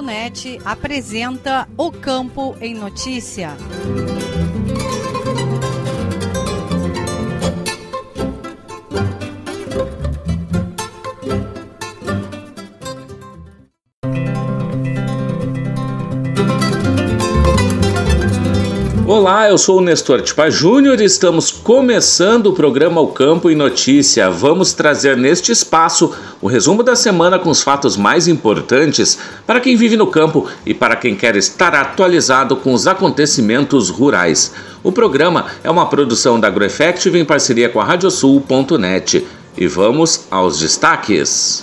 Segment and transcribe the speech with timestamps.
[0.00, 3.56] Radiosul.net apresenta O Campo em Notícia.
[19.06, 23.54] Olá, eu sou o Nestor Tipa Júnior e estamos começando o programa O Campo em
[23.54, 24.28] Notícia.
[24.28, 26.12] Vamos trazer neste espaço
[26.42, 30.74] o resumo da semana com os fatos mais importantes para quem vive no campo e
[30.74, 34.52] para quem quer estar atualizado com os acontecimentos rurais.
[34.82, 39.24] O programa é uma produção da AgroEffective em parceria com a Radiosul.net.
[39.56, 41.62] E vamos aos destaques.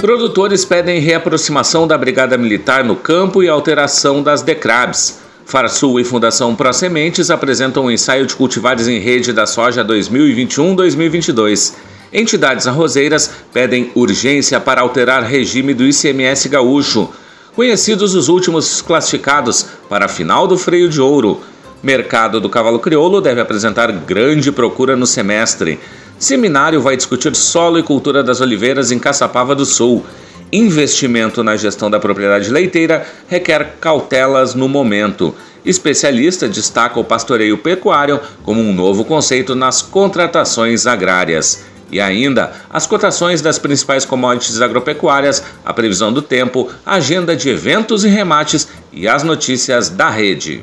[0.00, 5.27] Produtores pedem reaproximação da Brigada Militar no campo e alteração das DECRABs.
[5.48, 11.72] Farsul e Fundação Pro Sementes apresentam um ensaio de cultivares em rede da soja 2021-2022.
[12.12, 17.08] Entidades arrozeiras pedem urgência para alterar regime do ICMS gaúcho.
[17.56, 21.40] Conhecidos os últimos classificados para a final do freio de ouro.
[21.82, 25.80] Mercado do cavalo crioulo deve apresentar grande procura no semestre.
[26.18, 30.04] Seminário vai discutir solo e cultura das oliveiras em Caçapava do Sul.
[30.50, 35.34] Investimento na gestão da propriedade leiteira requer cautelas no momento.
[35.64, 41.64] Especialista destaca o pastoreio pecuário como um novo conceito nas contratações agrárias.
[41.90, 47.50] E ainda, as cotações das principais commodities agropecuárias, a previsão do tempo, a agenda de
[47.50, 50.62] eventos e remates e as notícias da rede.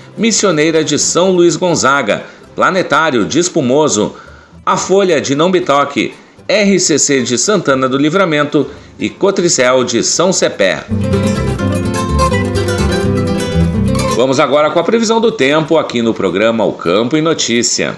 [0.17, 2.23] Missioneira de São Luís Gonzaga,
[2.55, 4.15] Planetário de Espumoso,
[4.65, 6.13] A Folha de Não Bitoque,
[6.47, 8.67] RCC de Santana do Livramento
[8.99, 10.85] e Cotricel de São Cepé.
[14.15, 17.95] Vamos agora com a previsão do tempo aqui no programa O Campo e Notícia.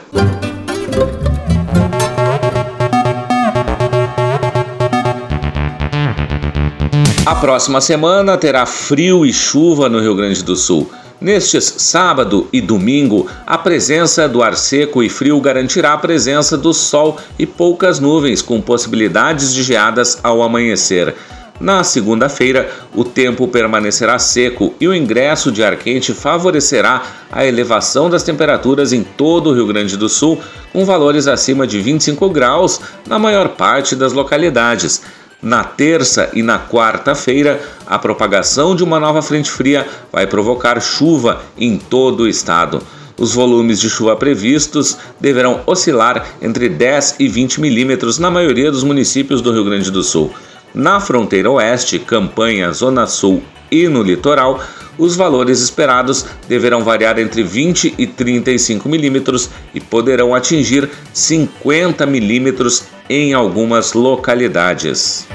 [7.26, 10.90] A próxima semana terá frio e chuva no Rio Grande do Sul.
[11.24, 16.74] Nestes sábado e domingo, a presença do ar seco e frio garantirá a presença do
[16.74, 21.16] sol e poucas nuvens, com possibilidades de geadas ao amanhecer.
[21.62, 28.10] Na segunda-feira, o tempo permanecerá seco e o ingresso de ar quente favorecerá a elevação
[28.10, 30.42] das temperaturas em todo o Rio Grande do Sul,
[30.74, 35.02] com valores acima de 25 graus na maior parte das localidades.
[35.44, 41.42] Na terça e na quarta-feira, a propagação de uma nova frente fria vai provocar chuva
[41.58, 42.82] em todo o estado.
[43.20, 48.86] Os volumes de chuva previstos deverão oscilar entre 10 e 20 milímetros na maioria dos
[48.86, 50.34] municípios do Rio Grande do Sul.
[50.74, 54.64] Na fronteira oeste, Campanha, Zona Sul e no litoral,
[54.98, 62.93] os valores esperados deverão variar entre 20 e 35 milímetros e poderão atingir 50 milímetros
[63.10, 65.28] em algumas localidades.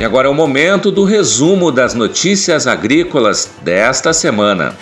[0.00, 4.76] E agora é o momento do resumo das notícias agrícolas desta semana.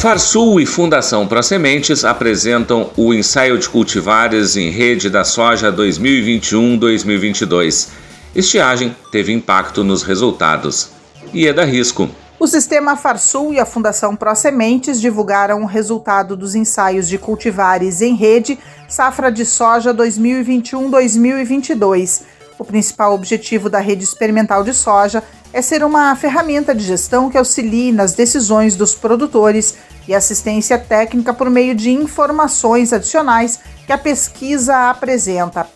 [0.00, 7.88] Farsul e Fundação Prosementes apresentam o ensaio de cultivares em rede da soja 2021-2022.
[8.34, 10.90] Estiagem teve impacto nos resultados.
[11.34, 12.08] E é da risco.
[12.40, 18.14] O sistema Farsul e a Fundação Prosementes divulgaram o resultado dos ensaios de cultivares em
[18.14, 18.56] rede
[18.88, 22.22] safra de soja 2021-2022.
[22.56, 25.20] O principal objetivo da rede experimental de soja
[25.52, 29.74] é ser uma ferramenta de gestão que auxilie nas decisões dos produtores
[30.06, 35.66] e assistência técnica por meio de informações adicionais que a pesquisa apresenta.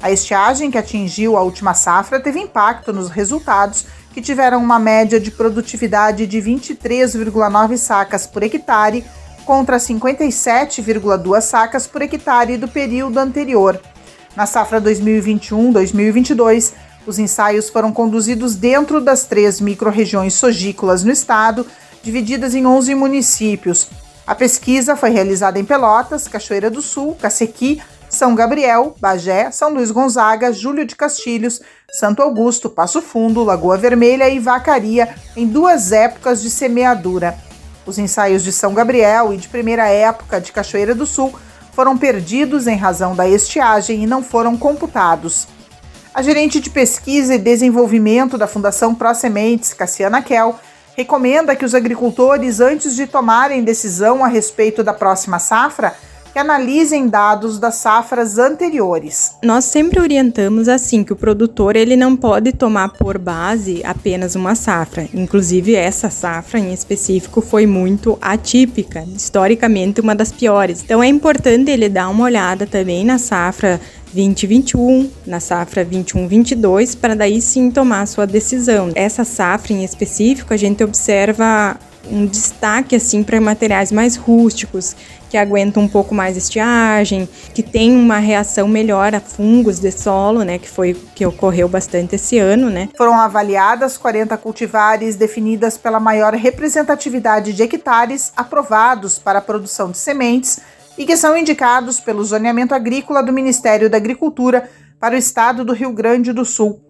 [0.00, 3.86] A estiagem que atingiu a última safra teve impacto nos resultados,
[4.16, 9.04] que tiveram uma média de produtividade de 23,9 sacas por hectare
[9.44, 13.78] contra 57,2 sacas por hectare do período anterior.
[14.34, 16.72] Na safra 2021-2022,
[17.06, 21.66] os ensaios foram conduzidos dentro das três microrregiões sogícolas no estado,
[22.02, 23.86] divididas em 11 municípios.
[24.26, 27.82] A pesquisa foi realizada em Pelotas, Cachoeira do Sul, Cacequi,
[28.16, 31.60] São Gabriel, Bagé, São Luís Gonzaga, Júlio de Castilhos,
[31.92, 37.36] Santo Augusto, Passo Fundo, Lagoa Vermelha e Vacaria, em duas épocas de semeadura.
[37.84, 41.38] Os ensaios de São Gabriel e de primeira época de Cachoeira do Sul
[41.72, 45.46] foram perdidos em razão da estiagem e não foram computados.
[46.14, 50.58] A gerente de pesquisa e desenvolvimento da Fundação Pro Sementes, Cassiana Kell,
[50.96, 55.94] recomenda que os agricultores, antes de tomarem decisão a respeito da próxima safra,
[56.36, 59.36] que analisem dados das safras anteriores.
[59.42, 64.54] Nós sempre orientamos assim que o produtor ele não pode tomar por base apenas uma
[64.54, 65.08] safra.
[65.14, 70.82] Inclusive essa safra em específico foi muito atípica, historicamente uma das piores.
[70.84, 73.80] Então é importante ele dar uma olhada também na safra
[74.12, 78.90] 2021, na safra 21-22, para daí sim tomar a sua decisão.
[78.94, 81.78] Essa safra em específico, a gente observa
[82.10, 84.94] um destaque assim para materiais mais rústicos,
[85.36, 90.42] que aguentam um pouco mais estiagem, que tem uma reação melhor a fungos de solo,
[90.42, 92.88] né, que foi que ocorreu bastante esse ano, né?
[92.96, 99.98] Foram avaliadas 40 cultivares definidas pela maior representatividade de hectares aprovados para a produção de
[99.98, 100.58] sementes
[100.96, 105.74] e que são indicados pelo zoneamento agrícola do Ministério da Agricultura para o estado do
[105.74, 106.80] Rio Grande do Sul.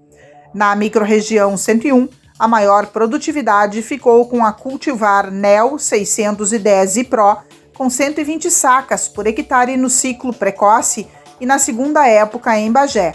[0.54, 2.08] Na microrregião 101,
[2.38, 7.38] a maior produtividade ficou com a cultivar NEL 610 e Pro,
[7.76, 11.06] com 120 sacas por hectare no ciclo precoce
[11.40, 13.14] e na segunda época em Bagé.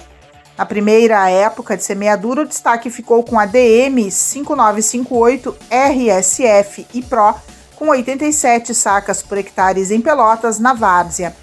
[0.57, 7.33] Na primeira época de semeadura, o destaque ficou com a DM 5958 RSF e Pro,
[7.75, 11.35] com 87 sacas por hectare em Pelotas, na Várzea.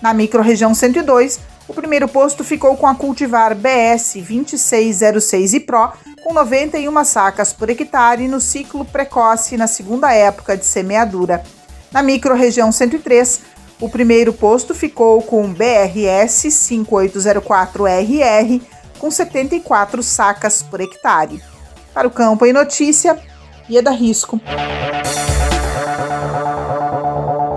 [0.00, 6.32] Na microrregião 102, o primeiro posto ficou com a cultivar BS 2606 e Pro, com
[6.32, 11.44] 91 sacas por hectare no ciclo precoce na segunda época de semeadura.
[11.94, 13.40] Na microrregião 103,
[13.80, 18.60] o primeiro posto ficou com BRS 5804RR,
[18.98, 21.40] com 74 sacas por hectare.
[21.94, 23.16] Para o Campo em Notícia,
[23.70, 24.40] Ieda Risco.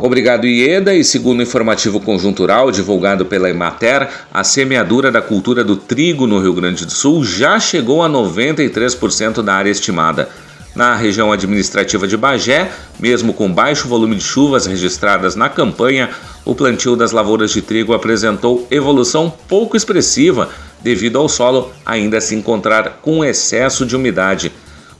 [0.03, 0.93] Obrigado, Ieda.
[0.93, 6.39] E segundo o informativo conjuntural divulgado pela Emater, a semeadura da cultura do trigo no
[6.39, 10.29] Rio Grande do Sul já chegou a 93% da área estimada.
[10.77, 16.11] Na região administrativa de Bagé, mesmo com baixo volume de chuvas registradas na campanha,
[16.45, 22.35] o plantio das lavouras de trigo apresentou evolução pouco expressiva devido ao solo ainda se
[22.35, 24.51] encontrar com excesso de umidade.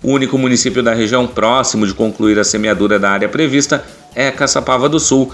[0.02, 4.90] O único município da região próximo de concluir a semeadura da área prevista é Caçapava
[4.90, 5.32] do Sul,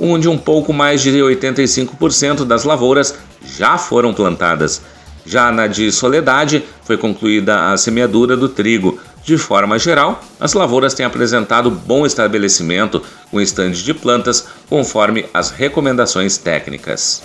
[0.00, 4.80] onde um pouco mais de 85% das lavouras já foram plantadas.
[5.24, 8.98] Já na de Soledade, foi concluída a semeadura do trigo.
[9.24, 15.50] De forma geral, as lavouras têm apresentado bom estabelecimento com estandes de plantas conforme as
[15.50, 17.22] recomendações técnicas.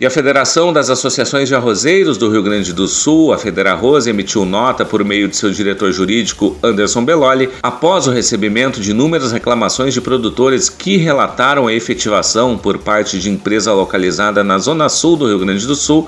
[0.00, 4.44] E a Federação das Associações de Arrozeiros do Rio Grande do Sul, a Federarroz, emitiu
[4.44, 9.94] nota por meio de seu diretor jurídico Anderson Belloli, após o recebimento de inúmeras reclamações
[9.94, 15.26] de produtores que relataram a efetivação por parte de empresa localizada na zona sul do
[15.26, 16.06] Rio Grande do Sul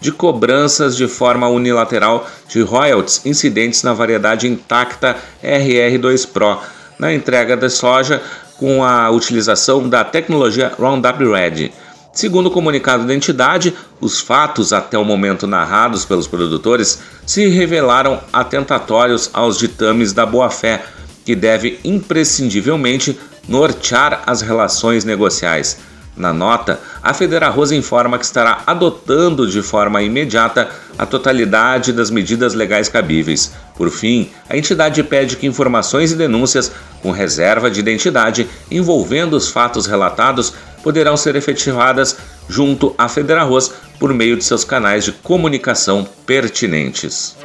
[0.00, 6.58] de cobranças de forma unilateral de royalties incidentes na variedade intacta RR2 Pro
[6.98, 8.20] na entrega da soja
[8.56, 11.72] com a utilização da tecnologia Roundup Ready.
[12.12, 18.20] Segundo o comunicado da entidade, os fatos até o momento narrados pelos produtores se revelaram
[18.32, 20.84] atentatórios aos ditames da boa-fé,
[21.24, 25.78] que deve imprescindivelmente nortear as relações negociais.
[26.18, 32.54] Na nota, a Federarroz informa que estará adotando de forma imediata a totalidade das medidas
[32.54, 33.52] legais cabíveis.
[33.76, 39.48] Por fim, a entidade pede que informações e denúncias com reserva de identidade envolvendo os
[39.48, 42.16] fatos relatados poderão ser efetivadas
[42.48, 47.36] junto à Federarroz por meio de seus canais de comunicação pertinentes.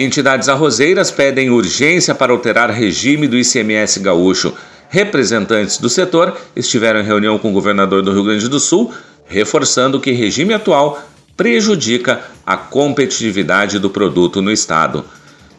[0.00, 4.52] Entidades arrozeiras pedem urgência para alterar regime do ICMS gaúcho.
[4.92, 8.92] Representantes do setor estiveram em reunião com o governador do Rio Grande do Sul,
[9.24, 10.98] reforçando que o regime atual
[11.36, 15.04] prejudica a competitividade do produto no estado.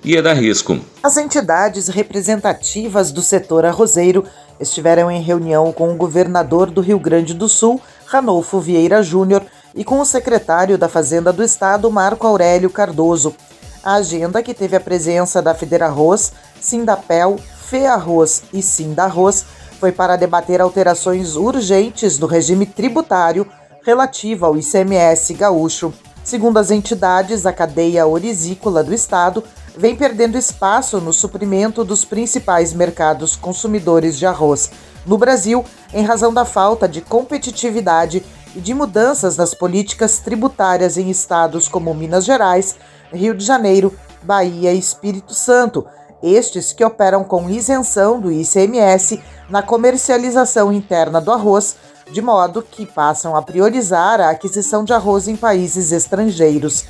[0.03, 0.77] E é risco.
[1.01, 4.25] As entidades representativas do setor arrozeiro
[4.59, 9.85] estiveram em reunião com o governador do Rio Grande do Sul, Ranolfo Vieira Júnior, e
[9.85, 13.33] com o secretário da Fazenda do Estado, Marco Aurélio Cardoso.
[13.81, 17.39] A agenda, que teve a presença da Federarroz, Sindapel,
[17.71, 19.45] FEARroz e Sindarroz
[19.79, 23.47] foi para debater alterações urgentes no regime tributário
[23.81, 25.93] relativo ao ICMS gaúcho.
[26.21, 29.41] Segundo as entidades, a cadeia orizícola do estado
[29.75, 34.69] vem perdendo espaço no suprimento dos principais mercados consumidores de arroz
[35.05, 35.63] no Brasil
[35.93, 38.21] em razão da falta de competitividade
[38.53, 42.75] e de mudanças nas políticas tributárias em estados como Minas Gerais,
[43.13, 45.87] Rio de Janeiro, Bahia e Espírito Santo,
[46.21, 51.75] estes que operam com isenção do ICMS na comercialização interna do arroz,
[52.11, 56.85] de modo que passam a priorizar a aquisição de arroz em países estrangeiros.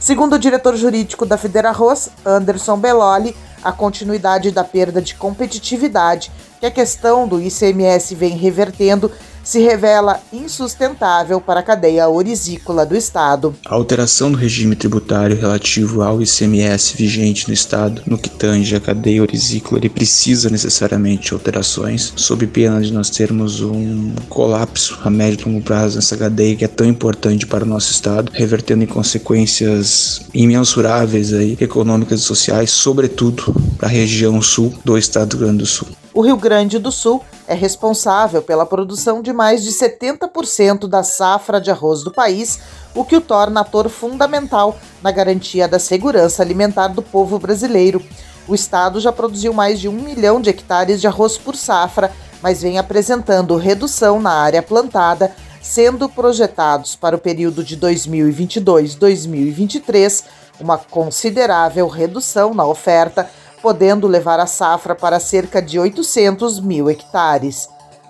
[0.00, 6.66] Segundo o diretor jurídico da Federarroz, Anderson Belloli, a continuidade da perda de competitividade que
[6.66, 9.10] a questão do ICMS vem revertendo
[9.42, 13.54] se revela insustentável para a cadeia orizícola do Estado.
[13.66, 18.80] A alteração do regime tributário relativo ao ICMS vigente no Estado, no que tange a
[18.80, 25.10] cadeia orizícola, ele precisa necessariamente de alterações, sob pena de nós termos um colapso a
[25.10, 28.84] médio e longo prazo nessa cadeia que é tão importante para o nosso Estado, revertendo
[28.84, 35.36] em consequências imensuráveis aí, econômicas e sociais, sobretudo para a região sul do Estado do
[35.36, 35.88] Rio Grande do Sul.
[36.14, 41.58] O Rio Grande do Sul é responsável pela produção de mais de 70% da safra
[41.58, 42.58] de arroz do país,
[42.94, 48.04] o que o torna ator fundamental na garantia da segurança alimentar do povo brasileiro.
[48.46, 52.60] O estado já produziu mais de um milhão de hectares de arroz por safra, mas
[52.60, 60.24] vem apresentando redução na área plantada, sendo projetados para o período de 2022-2023
[60.60, 63.30] uma considerável redução na oferta
[63.62, 67.68] podendo levar a safra para cerca de 800 mil hectares.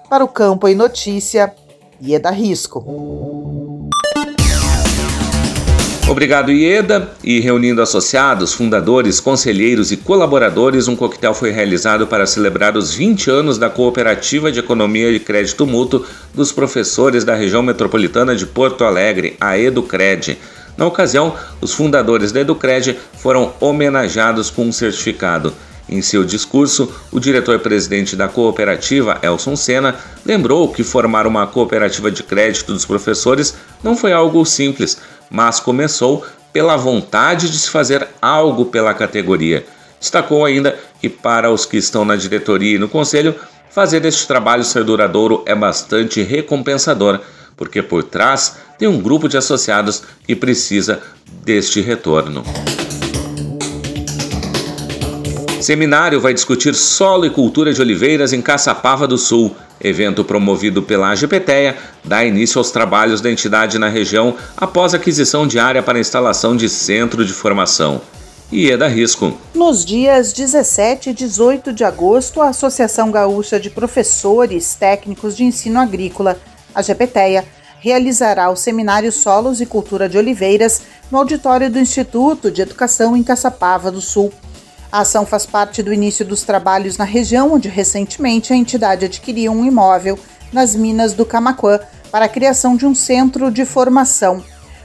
[0.09, 1.55] Para o Campo em Notícia,
[2.01, 2.83] Ieda Risco.
[6.09, 7.13] Obrigado, Ieda.
[7.25, 13.31] E reunindo associados, fundadores, conselheiros e colaboradores, um coquetel foi realizado para celebrar os 20
[13.31, 16.05] anos da Cooperativa de Economia de Crédito Mútuo
[16.35, 20.39] dos professores da região metropolitana de Porto Alegre, a Educred.
[20.77, 25.53] Na ocasião, os fundadores da Educred foram homenageados com um certificado.
[25.89, 32.23] Em seu discurso, o diretor-presidente da cooperativa, Elson Senna, lembrou que formar uma cooperativa de
[32.23, 34.99] crédito dos professores não foi algo simples,
[35.31, 39.67] mas começou pela vontade de se fazer algo pela categoria.
[40.01, 43.35] Destacou ainda que, para os que estão na diretoria e no conselho,
[43.71, 47.21] fazer este trabalho ser duradouro é bastante recompensador
[47.57, 51.01] porque por trás tem um grupo de associados que precisa
[51.45, 52.43] deste retorno.
[55.61, 59.55] Seminário vai discutir solo e cultura de oliveiras em Caçapava do Sul.
[59.81, 65.61] Evento promovido pela AGPTEA dá início aos trabalhos da entidade na região após aquisição de
[65.61, 68.01] área para instalação de centro de formação.
[68.51, 69.39] E é risco.
[69.55, 75.79] Nos dias 17 e 18 de agosto, a Associação Gaúcha de Professores Técnicos de Ensino
[75.79, 76.37] Agrícola
[76.75, 77.45] a GPTEA
[77.83, 83.25] realizará o seminário Solos e Cultura de Oliveiras no auditório do Instituto de Educação em
[83.25, 84.33] Caçapava do Sul.
[84.91, 89.51] A ação faz parte do início dos trabalhos na região, onde recentemente a entidade adquiriu
[89.51, 90.17] um imóvel
[90.53, 91.81] nas minas do Camaquã
[92.13, 94.45] para a criação de um centro de formação.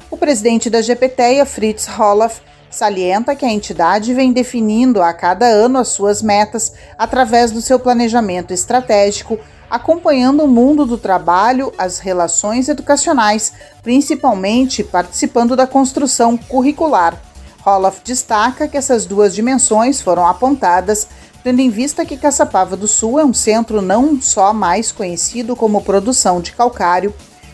[0.10, 5.78] O presidente da GPTEA, Fritz Roloff, salienta que a entidade vem definindo a cada ano
[5.78, 9.38] as suas metas através do seu planejamento estratégico
[9.70, 17.22] acompanhando o mundo do trabalho, as relações educacionais, principalmente participando da construção curricular.
[17.62, 21.08] Roloff destaca que essas duas dimensões foram apontadas
[21.48, 25.82] tendo em vista que Caçapava do Sul é um centro não só mais conhecido como
[25.82, 27.14] produção de calcário,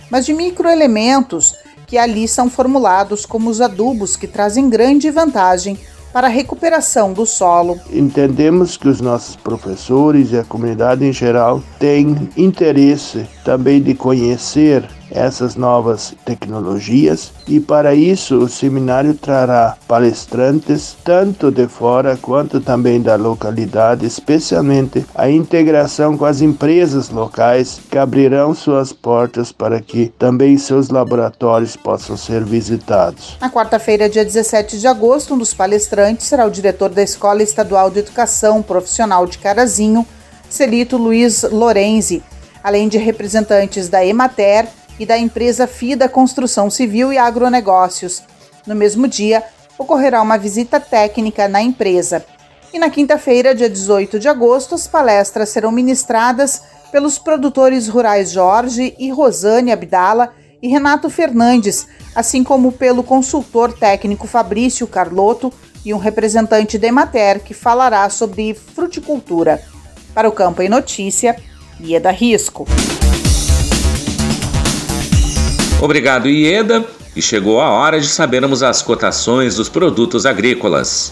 [0.09, 1.55] mas de microelementos
[1.85, 5.77] que ali são formulados como os adubos que trazem grande vantagem
[6.13, 7.79] para a recuperação do solo.
[7.91, 14.87] Entendemos que os nossos professores e a comunidade em geral têm interesse também de conhecer
[15.13, 23.01] essas novas tecnologias e para isso o seminário trará palestrantes tanto de fora quanto também
[23.01, 30.11] da localidade, especialmente a integração com as empresas locais que abrirão suas portas para que
[30.17, 33.37] também seus laboratórios possam ser visitados.
[33.39, 37.89] Na quarta-feira, dia 17 de agosto, um dos palestrantes será o diretor da Escola Estadual
[37.89, 40.05] de Educação Profissional de Carazinho,
[40.49, 42.23] Celito Luiz Lorenzi,
[42.63, 44.67] além de representantes da Emater,
[44.99, 48.21] e da empresa FIDA Construção Civil e Agronegócios.
[48.65, 49.43] No mesmo dia,
[49.77, 52.25] ocorrerá uma visita técnica na empresa.
[52.73, 58.95] E na quinta-feira, dia 18 de agosto, as palestras serão ministradas pelos produtores rurais Jorge
[58.97, 65.51] e Rosane Abdala e Renato Fernandes, assim como pelo consultor técnico Fabrício Carlotto
[65.85, 69.61] e um representante da Emater que falará sobre fruticultura.
[70.13, 71.35] Para o Campo em Notícia,
[71.79, 72.65] Ieda Risco.
[75.83, 76.85] Obrigado, Ieda.
[77.13, 81.11] E chegou a hora de sabermos as cotações dos produtos agrícolas.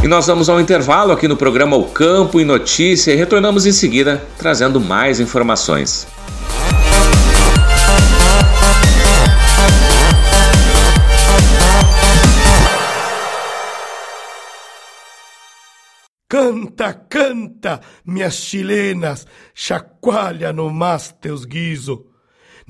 [0.03, 3.71] E nós vamos ao intervalo aqui no programa O Campo e Notícia e retornamos em
[3.71, 6.07] seguida trazendo mais informações.
[16.27, 22.10] Canta, canta, minhas chilenas, chacoalha no mas teus guiso.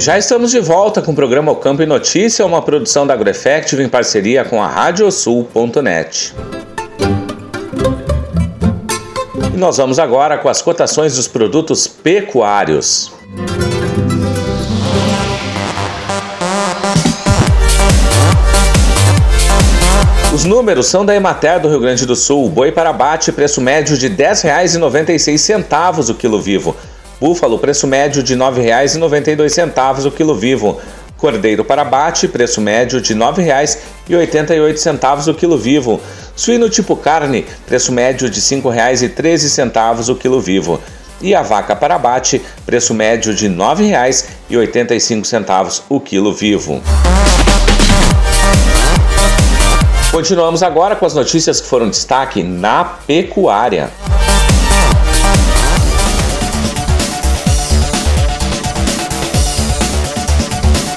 [0.00, 3.82] Já estamos de volta com o programa O Campo e Notícia, uma produção da AgroEffective
[3.82, 6.34] em parceria com a Radiosul.net.
[9.52, 13.12] E nós vamos agora com as cotações dos produtos pecuários.
[20.32, 22.48] Os números são da Emater do Rio Grande do Sul.
[22.48, 26.74] Boi para abate, preço médio de R$ 10,96 o quilo vivo.
[27.20, 30.80] Búfalo, preço médio de R$ 9,92 o quilo vivo.
[31.18, 36.00] Cordeiro para abate, preço médio de R$ 9,88 o quilo vivo.
[36.34, 40.80] Suíno tipo carne, preço médio de R$ 5,13 o quilo vivo.
[41.20, 46.80] E a vaca para abate, preço médio de R$ 9,85 o quilo vivo.
[50.10, 53.90] Continuamos agora com as notícias que foram destaque na pecuária.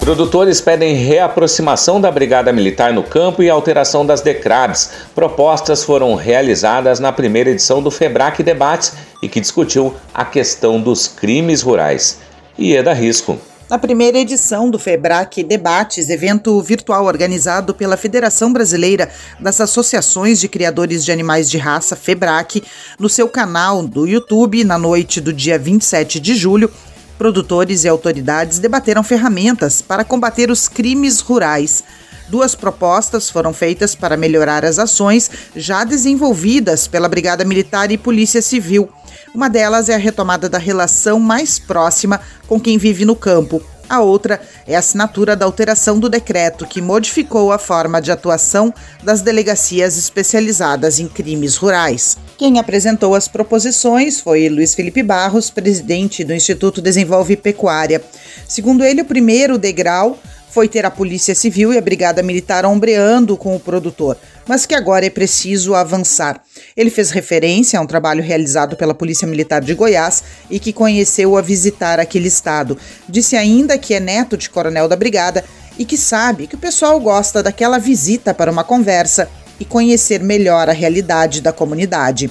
[0.03, 4.91] Produtores pedem reaproximação da Brigada Militar no campo e alteração das DECRABs.
[5.15, 11.07] Propostas foram realizadas na primeira edição do FEBRAC Debates e que discutiu a questão dos
[11.07, 12.17] crimes rurais.
[12.59, 13.39] Ieda Risco.
[13.69, 20.49] Na primeira edição do FEBRAC Debates, evento virtual organizado pela Federação Brasileira das Associações de
[20.49, 22.61] Criadores de Animais de Raça, FEBRAC,
[22.99, 26.69] no seu canal do YouTube, na noite do dia 27 de julho,
[27.17, 31.83] Produtores e autoridades debateram ferramentas para combater os crimes rurais.
[32.27, 38.41] Duas propostas foram feitas para melhorar as ações já desenvolvidas pela Brigada Militar e Polícia
[38.41, 38.89] Civil.
[39.33, 44.01] Uma delas é a retomada da relação mais próxima com quem vive no campo, a
[44.01, 49.21] outra é a assinatura da alteração do decreto que modificou a forma de atuação das
[49.21, 52.17] delegacias especializadas em crimes rurais.
[52.37, 58.01] Quem apresentou as proposições foi Luiz Felipe Barros, presidente do Instituto Desenvolve Pecuária.
[58.47, 60.17] Segundo ele, o primeiro degrau
[60.53, 64.15] foi ter a Polícia Civil e a Brigada Militar ombreando com o produtor,
[64.47, 66.43] mas que agora é preciso avançar.
[66.77, 71.35] Ele fez referência a um trabalho realizado pela Polícia Militar de Goiás e que conheceu
[71.35, 72.77] a visitar aquele estado.
[73.09, 75.43] Disse ainda que é neto de coronel da Brigada
[75.75, 79.27] e que sabe que o pessoal gosta daquela visita para uma conversa
[79.59, 82.29] e conhecer melhor a realidade da comunidade.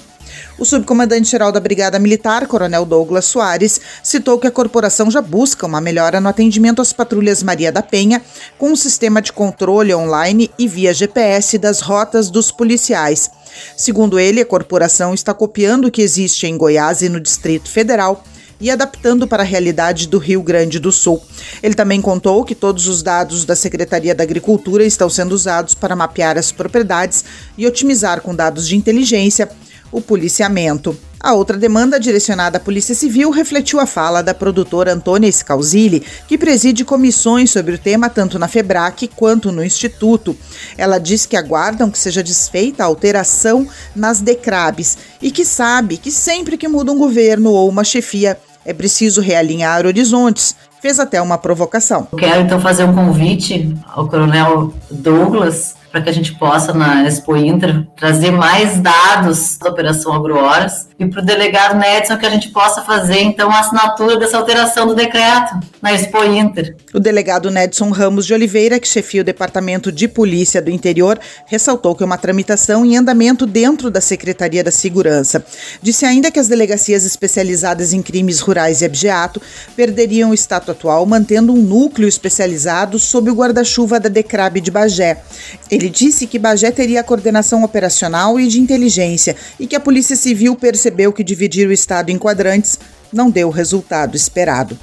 [0.59, 5.81] O subcomandante-geral da Brigada Militar, Coronel Douglas Soares, citou que a corporação já busca uma
[5.81, 8.23] melhora no atendimento às patrulhas Maria da Penha,
[8.59, 13.31] com um sistema de controle online e via GPS das rotas dos policiais.
[13.77, 18.23] Segundo ele, a corporação está copiando o que existe em Goiás e no Distrito Federal
[18.63, 21.21] e adaptando para a realidade do Rio Grande do Sul.
[21.61, 25.97] Ele também contou que todos os dados da Secretaria da Agricultura estão sendo usados para
[25.97, 27.25] mapear as propriedades
[27.59, 29.51] e otimizar com dados de inteligência
[29.93, 30.97] o policiamento.
[31.23, 36.37] A outra demanda direcionada à Polícia Civil refletiu a fala da produtora Antônia Scalzilli, que
[36.37, 40.37] preside comissões sobre o tema tanto na FEBRAC quanto no Instituto.
[40.77, 46.11] Ela diz que aguardam que seja desfeita a alteração nas DECRABs e que sabe que
[46.11, 50.57] sempre que muda um governo ou uma chefia é preciso realinhar horizontes.
[50.81, 52.09] Fez até uma provocação.
[52.19, 57.37] Quero então fazer um convite ao Coronel Douglas para que a gente possa, na Expo
[57.37, 62.49] Inter, trazer mais dados da Operação Agrohoras e para o delegado Nedson que a gente
[62.51, 66.77] possa fazer, então, a assinatura dessa alteração do decreto na Expo Inter.
[66.95, 71.95] O delegado Nedson Ramos de Oliveira, que chefia o Departamento de Polícia do Interior, ressaltou
[71.95, 75.45] que é uma tramitação em andamento dentro da Secretaria da Segurança.
[75.83, 79.43] Disse ainda que as delegacias especializadas em crimes rurais e abjeato
[79.75, 85.23] perderiam o status atual, mantendo um núcleo especializado sob o guarda-chuva da DECRAB de Bagé.
[85.71, 90.15] Ele disse que Bagé teria a coordenação operacional e de inteligência e que a Polícia
[90.15, 92.79] Civil percebeu que dividir o Estado em quadrantes
[93.13, 94.79] não deu o resultado esperado.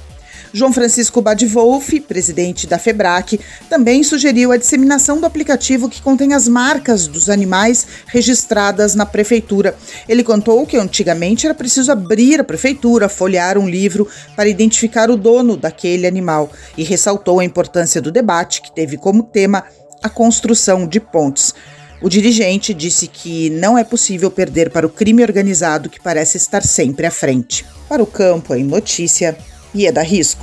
[0.52, 6.48] João Francisco Badwolf, presidente da FEBRAC, também sugeriu a disseminação do aplicativo que contém as
[6.48, 9.76] marcas dos animais registradas na prefeitura.
[10.08, 15.16] Ele contou que antigamente era preciso abrir a prefeitura, folhear um livro para identificar o
[15.16, 19.64] dono daquele animal e ressaltou a importância do debate, que teve como tema
[20.02, 21.54] a construção de pontes.
[22.02, 26.62] O dirigente disse que não é possível perder para o crime organizado que parece estar
[26.62, 27.66] sempre à frente.
[27.86, 29.36] Para o campo, em notícia,
[29.74, 30.40] Ieda Risco.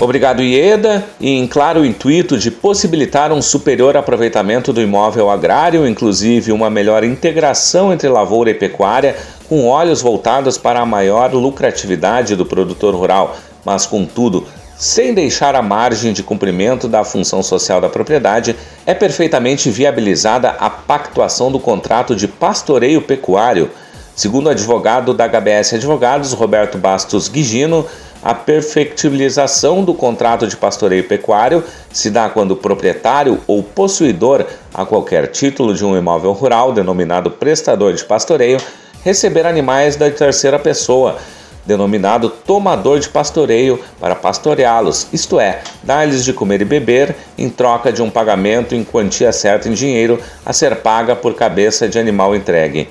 [0.00, 1.04] Obrigado, Ieda.
[1.20, 7.04] E em claro intuito de possibilitar um superior aproveitamento do imóvel agrário, inclusive uma melhor
[7.04, 9.14] integração entre lavoura e pecuária,
[9.48, 14.44] com olhos voltados para a maior lucratividade do produtor rural, mas, contudo,
[14.76, 20.68] sem deixar a margem de cumprimento da função social da propriedade, é perfeitamente viabilizada a
[20.68, 23.70] pactuação do contrato de pastoreio pecuário.
[24.14, 27.86] Segundo o advogado da HBS Advogados, Roberto Bastos Guigino,
[28.22, 34.86] a perfectibilização do contrato de pastoreio pecuário se dá quando o proprietário ou possuidor a
[34.86, 38.58] qualquer título de um imóvel rural, denominado prestador de pastoreio,
[39.02, 41.18] receber animais da terceira pessoa
[41.64, 47.92] denominado tomador de pastoreio, para pastoreá-los, isto é, dar-lhes de comer e beber em troca
[47.92, 52.34] de um pagamento em quantia certa em dinheiro a ser paga por cabeça de animal
[52.34, 52.88] entregue.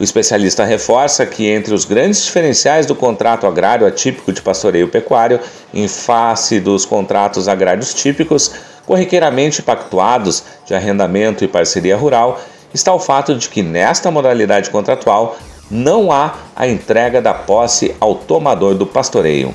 [0.00, 5.40] O especialista reforça que entre os grandes diferenciais do contrato agrário atípico de pastoreio pecuário,
[5.74, 8.52] em face dos contratos agrários típicos,
[8.86, 12.40] corriqueiramente pactuados de arrendamento e parceria rural,
[12.72, 15.36] está o fato de que nesta modalidade contratual
[15.70, 19.54] não há a entrega da posse ao tomador do pastoreio.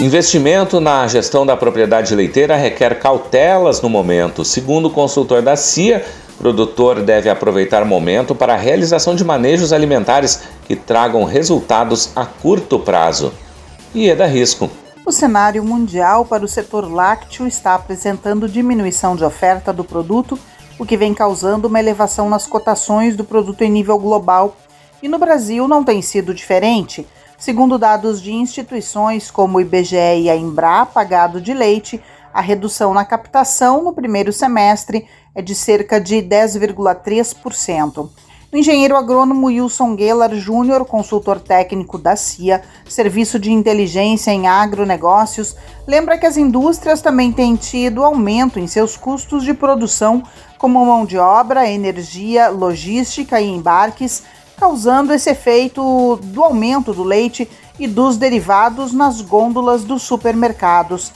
[0.00, 4.44] Investimento na gestão da propriedade leiteira requer cautelas no momento.
[4.44, 9.24] Segundo o consultor da CIA, o produtor deve aproveitar o momento para a realização de
[9.24, 13.32] manejos alimentares que tragam resultados a curto prazo.
[13.92, 14.70] E é da risco.
[15.04, 20.38] O cenário mundial para o setor lácteo está apresentando diminuição de oferta do produto
[20.78, 24.56] o que vem causando uma elevação nas cotações do produto em nível global.
[25.02, 27.06] E no Brasil não tem sido diferente.
[27.36, 32.94] Segundo dados de instituições como o IBGE e a Embrapa Gado de Leite, a redução
[32.94, 38.08] na captação no primeiro semestre é de cerca de 10,3%.
[38.50, 45.54] O engenheiro agrônomo Wilson Geller Júnior, consultor técnico da CIA, Serviço de Inteligência em Agronegócios,
[45.86, 50.22] lembra que as indústrias também têm tido aumento em seus custos de produção,
[50.56, 54.22] como mão de obra, energia, logística e embarques,
[54.56, 57.46] causando esse efeito do aumento do leite
[57.78, 61.12] e dos derivados nas gôndolas dos supermercados.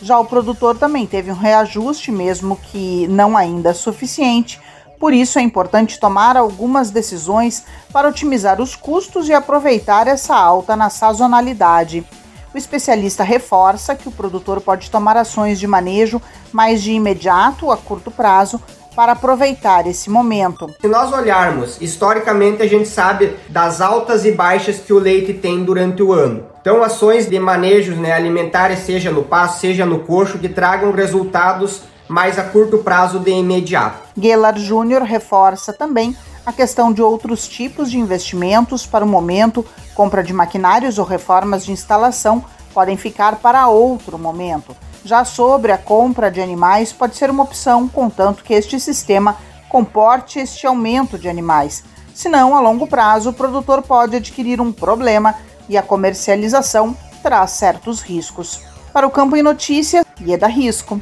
[0.00, 4.58] Já o produtor também teve um reajuste, mesmo que não ainda suficiente
[5.00, 10.76] por isso é importante tomar algumas decisões para otimizar os custos e aproveitar essa alta
[10.76, 12.04] na sazonalidade.
[12.52, 16.20] O especialista reforça que o produtor pode tomar ações de manejo
[16.52, 18.60] mais de imediato a curto prazo
[18.94, 20.68] para aproveitar esse momento.
[20.78, 25.64] Se nós olharmos, historicamente a gente sabe das altas e baixas que o leite tem
[25.64, 26.44] durante o ano.
[26.60, 31.84] Então, ações de manejos né, alimentares, seja no pasto, seja no coxo, que tragam resultados
[32.10, 34.08] mais a curto prazo de imediato.
[34.20, 40.22] Gellar Júnior reforça também a questão de outros tipos de investimentos para o momento, compra
[40.22, 42.44] de maquinários ou reformas de instalação
[42.74, 44.76] podem ficar para outro momento.
[45.04, 49.36] Já sobre a compra de animais, pode ser uma opção, contanto que este sistema
[49.68, 51.84] comporte este aumento de animais.
[52.12, 55.36] Senão, a longo prazo, o produtor pode adquirir um problema
[55.68, 58.60] e a comercialização traz certos riscos.
[58.92, 61.00] Para o Campo em Notícias, Ieda Risco.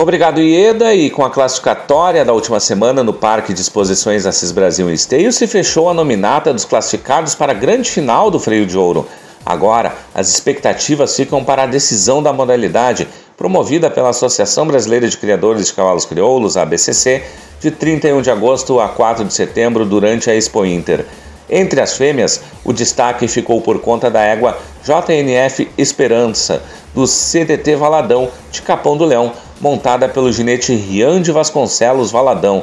[0.00, 0.94] Obrigado, Ieda.
[0.94, 5.32] E com a classificatória da última semana no Parque de Exposições Assis Brasil em Esteio,
[5.32, 9.08] se fechou a nominata dos classificados para a grande final do Freio de Ouro.
[9.44, 15.66] Agora, as expectativas ficam para a decisão da modalidade, promovida pela Associação Brasileira de Criadores
[15.66, 17.24] de Cavalos Crioulos, ABCC,
[17.60, 21.04] de 31 de agosto a 4 de setembro, durante a Expo Inter.
[21.50, 26.62] Entre as fêmeas, o destaque ficou por conta da égua JNF Esperança,
[26.94, 32.62] do CDT Valadão, de Capão do Leão, montada pelo ginete Rian de Vasconcelos Valadão.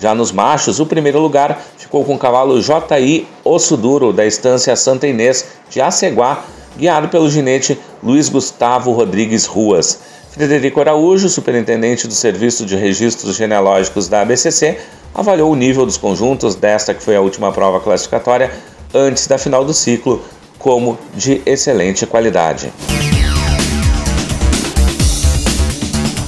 [0.00, 4.74] Já nos machos, o primeiro lugar ficou com o cavalo JI Osso Duro, da estância
[4.74, 6.44] Santa Inês de Aceguá,
[6.76, 10.00] guiado pelo ginete Luiz Gustavo Rodrigues Ruas.
[10.30, 14.78] Frederico Araújo, superintendente do Serviço de Registros Genealógicos da ABCC,
[15.14, 18.50] avaliou o nível dos conjuntos desta que foi a última prova classificatória
[18.94, 20.22] antes da final do ciclo
[20.58, 22.72] como de excelente qualidade.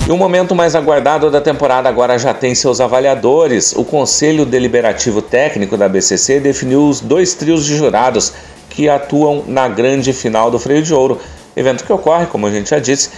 [0.06, 3.72] E o momento mais aguardado da temporada agora já tem seus avaliadores.
[3.74, 8.34] O Conselho Deliberativo Técnico da BCC definiu os dois trios de jurados
[8.68, 11.18] que atuam na grande final do Freio de Ouro,
[11.56, 13.08] evento que ocorre, como a gente já disse,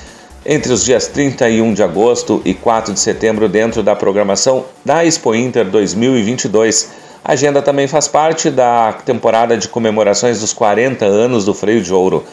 [0.45, 5.35] entre os dias 31 de agosto e 4 de setembro dentro da programação da Expo
[5.35, 6.93] Inter 2022.
[7.25, 11.93] A agenda também faz parte da temporada de comemorações dos 40 anos do Freio de
[11.93, 12.25] Ouro.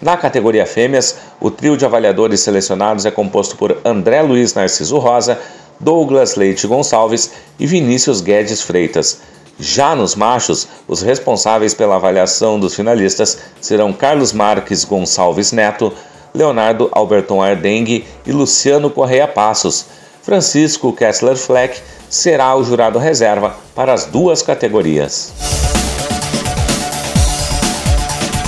[0.00, 5.38] Na categoria fêmeas, o trio de avaliadores selecionados é composto por André Luiz Narciso Rosa,
[5.78, 9.20] Douglas Leite Gonçalves e Vinícius Guedes Freitas.
[9.58, 15.92] Já nos machos, os responsáveis pela avaliação dos finalistas serão Carlos Marques Gonçalves Neto,
[16.34, 19.84] Leonardo Alberton Ardengue e Luciano Correia Passos.
[20.22, 25.79] Francisco Kessler Fleck será o jurado reserva para as duas categorias.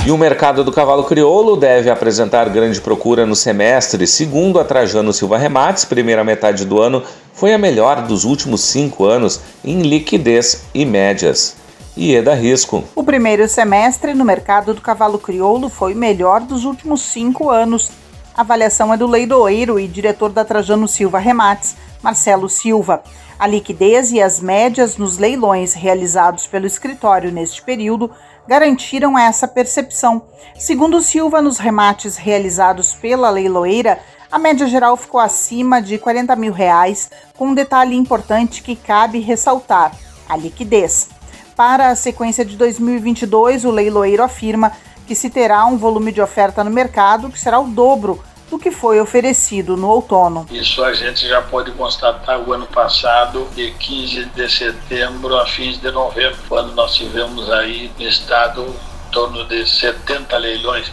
[0.05, 4.05] E o mercado do cavalo crioulo deve apresentar grande procura no semestre.
[4.05, 9.05] Segundo a Trajano Silva Remates, primeira metade do ano foi a melhor dos últimos cinco
[9.05, 11.55] anos em liquidez e médias.
[11.97, 12.83] Ieda Risco.
[12.97, 17.89] O primeiro semestre no mercado do cavalo crioulo foi o melhor dos últimos cinco anos.
[18.35, 23.05] A avaliação é do leiloeiro e diretor da Trajano Silva Remates, Marcelo Silva.
[23.39, 28.11] A liquidez e as médias nos leilões realizados pelo escritório neste período
[28.47, 30.23] garantiram essa percepção.
[30.59, 33.99] Segundo Silva, nos remates realizados pela leiloeira,
[34.31, 39.21] a média geral ficou acima de 40 mil reais, com um detalhe importante que cabe
[39.21, 39.93] ressaltar:
[40.29, 41.09] a liquidez.
[41.55, 44.73] Para a sequência de 2022, o leiloeiro afirma
[45.07, 48.23] que se terá um volume de oferta no mercado que será o dobro
[48.53, 50.47] do que foi oferecido no outono.
[50.51, 55.81] Isso a gente já pode constatar o ano passado, de 15 de setembro a fins
[55.81, 60.93] de novembro, quando nós tivemos aí no estado em torno de 70 leilões,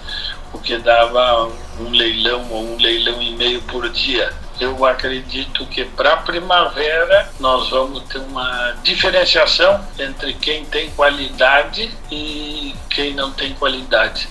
[0.54, 4.32] o que dava um leilão ou um leilão e meio por dia.
[4.58, 11.91] Eu acredito que para a primavera nós vamos ter uma diferenciação entre quem tem qualidade
[12.10, 14.30] e quem não tem qualidade?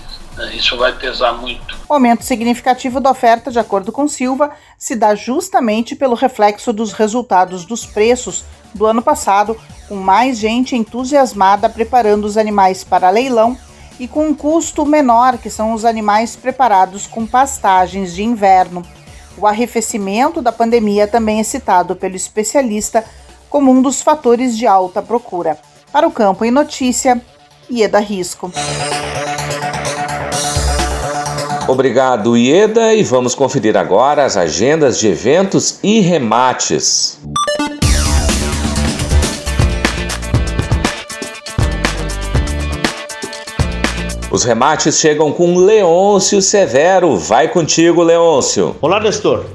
[0.53, 1.77] Isso vai pesar muito.
[1.87, 6.93] O aumento significativo da oferta, de acordo com Silva, se dá justamente pelo reflexo dos
[6.93, 13.57] resultados dos preços do ano passado, com mais gente entusiasmada preparando os animais para leilão
[13.99, 18.83] e com um custo menor, que são os animais preparados com pastagens de inverno.
[19.37, 23.03] O arrefecimento da pandemia também é citado pelo especialista
[23.49, 25.57] como um dos fatores de alta procura.
[25.91, 27.21] Para o Campo em Notícia,
[27.69, 28.51] Ieda Risco.
[31.67, 37.19] Obrigado, Ieda, e vamos conferir agora as agendas de eventos e remates.
[44.31, 47.17] Os remates chegam com Leôncio Severo.
[47.17, 48.75] Vai contigo, Leôncio.
[48.81, 49.45] Olá, Nestor.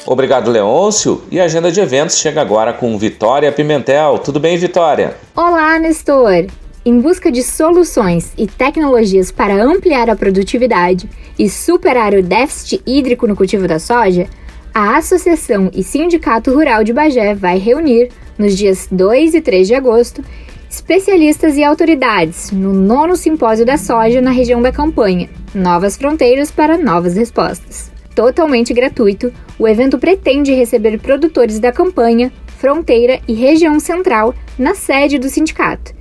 [0.06, 1.24] Obrigado, Leôncio.
[1.32, 4.20] E a agenda de eventos chega agora com Vitória Pimentel.
[4.20, 5.16] Tudo bem, Vitória?
[5.36, 6.48] Olá, Nestor.
[6.86, 13.26] Em busca de soluções e tecnologias para ampliar a produtividade e superar o déficit hídrico
[13.26, 14.28] no cultivo da soja,
[14.74, 19.76] a Associação e Sindicato Rural de Bagé vai reunir, nos dias 2 e 3 de
[19.76, 20.22] agosto,
[20.70, 26.78] especialistas e autoridades no nono simpósio da soja na região da campanha, Novas Fronteiras para
[26.78, 27.93] Novas Respostas.
[28.16, 35.18] Totalmente gratuito, o evento pretende receber produtores da campanha, fronteira e região central na sede
[35.18, 35.94] do sindicato,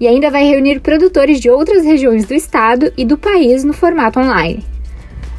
[0.00, 4.18] e ainda vai reunir produtores de outras regiões do estado e do país no formato
[4.18, 4.64] online.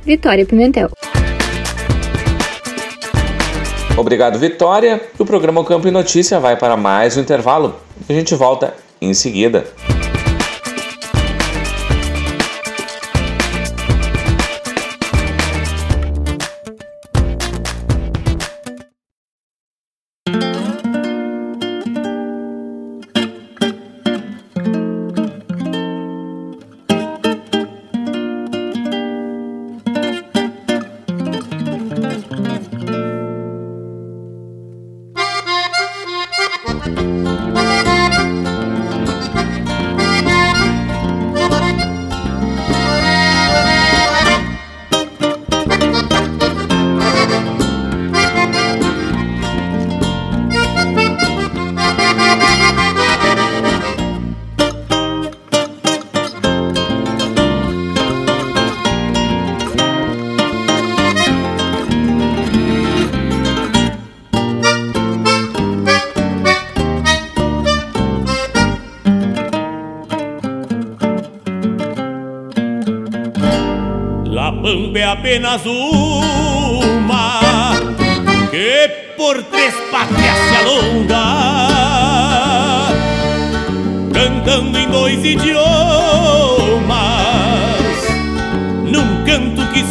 [0.05, 0.89] Vitória Pimentel.
[3.97, 5.01] Obrigado, Vitória.
[5.19, 7.75] O programa Campo e Notícia vai para mais um intervalo.
[8.07, 9.65] A gente volta em seguida.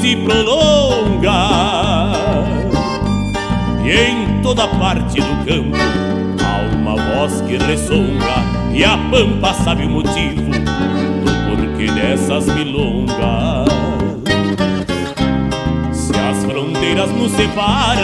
[0.04, 1.32] Se prolonga,
[3.82, 5.78] e em toda parte do campo
[6.44, 13.72] há uma voz que ressonga, e a pampa sabe o motivo do porquê dessas milongas.
[16.46, 18.02] Fronteiras nos separam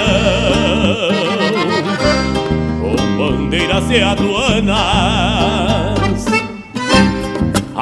[2.80, 4.80] Com bandeiras e aduanas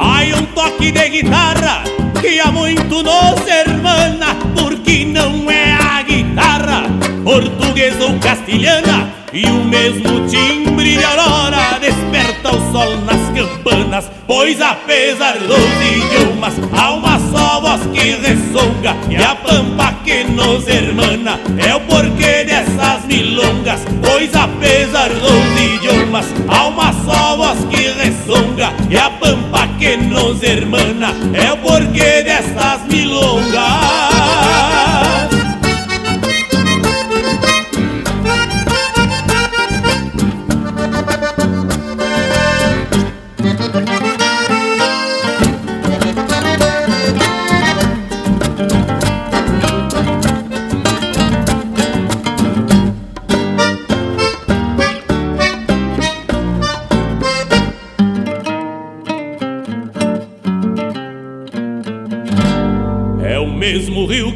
[0.00, 1.82] Ai, um toque de guitarra
[2.20, 6.84] que há muito nos hermana Porque não é a guitarra
[7.24, 14.60] portuguesa ou castilhana E o mesmo timbre de aurora desperta o sol nas campanas pois
[14.60, 21.40] apesar dos idiomas, há uma só voz que ressonga, e a pampa que nos hermana
[21.56, 28.70] é o porquê dessas milongas, pois apesar dos idiomas, há uma só voz que ressonga,
[28.90, 34.77] e a pampa que nos hermana é o porquê dessas milongas.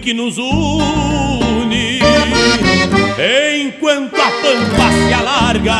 [0.02, 2.00] Que nos une,
[3.54, 5.78] enquanto a pampa se alarga,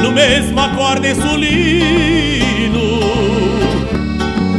[0.00, 3.00] no mesmo acorde sulino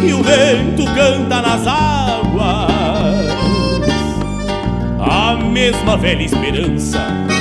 [0.01, 2.67] que o vento canta nas águas,
[4.99, 6.99] a mesma velha esperança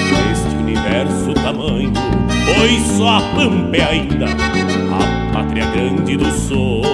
[0.08, 1.92] deste universo tamanho,
[2.44, 6.86] pois só a pampa é ainda a pátria grande do sonho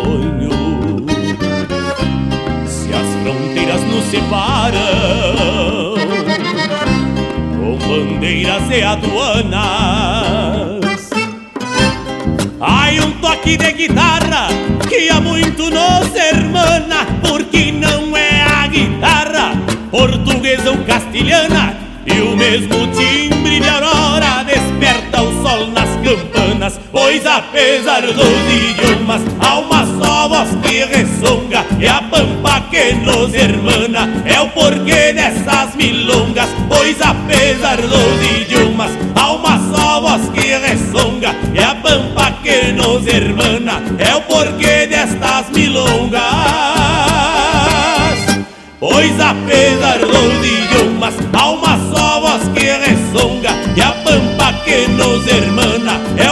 [4.12, 5.94] separam
[7.56, 9.62] com bandeiras e aduanas.
[12.60, 14.48] Ai, um toque de guitarra
[14.86, 19.56] que há muito nos hermana, porque não é a guitarra
[19.90, 23.31] portuguesa ou castelhana e o mesmo timbre
[27.12, 33.34] Pois apesar dos idiomas Há uma só voz que ressonga É a pampa que nos
[33.34, 36.48] hermana É o porquê dessas milongas.
[36.70, 43.06] Pois apesar dos idiomas Há uma só voz que ressonga É a pampa que nos
[43.06, 46.22] hermana É o porquê destas milongas.
[48.80, 55.26] Pois apesar dos idiomas Há uma só voz que ressonga E a pampa que nos
[55.26, 56.31] hermana É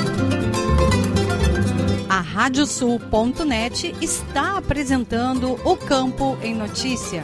[2.41, 7.23] Radiosul.net está apresentando o Campo em Notícia.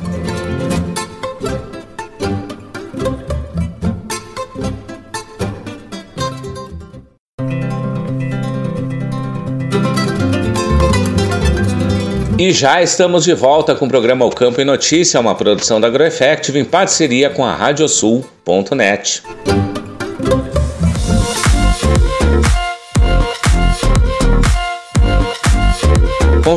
[12.38, 15.88] E já estamos de volta com o programa O Campo em Notícia, uma produção da
[15.88, 19.24] AgroEffective em parceria com a Radiosul.net.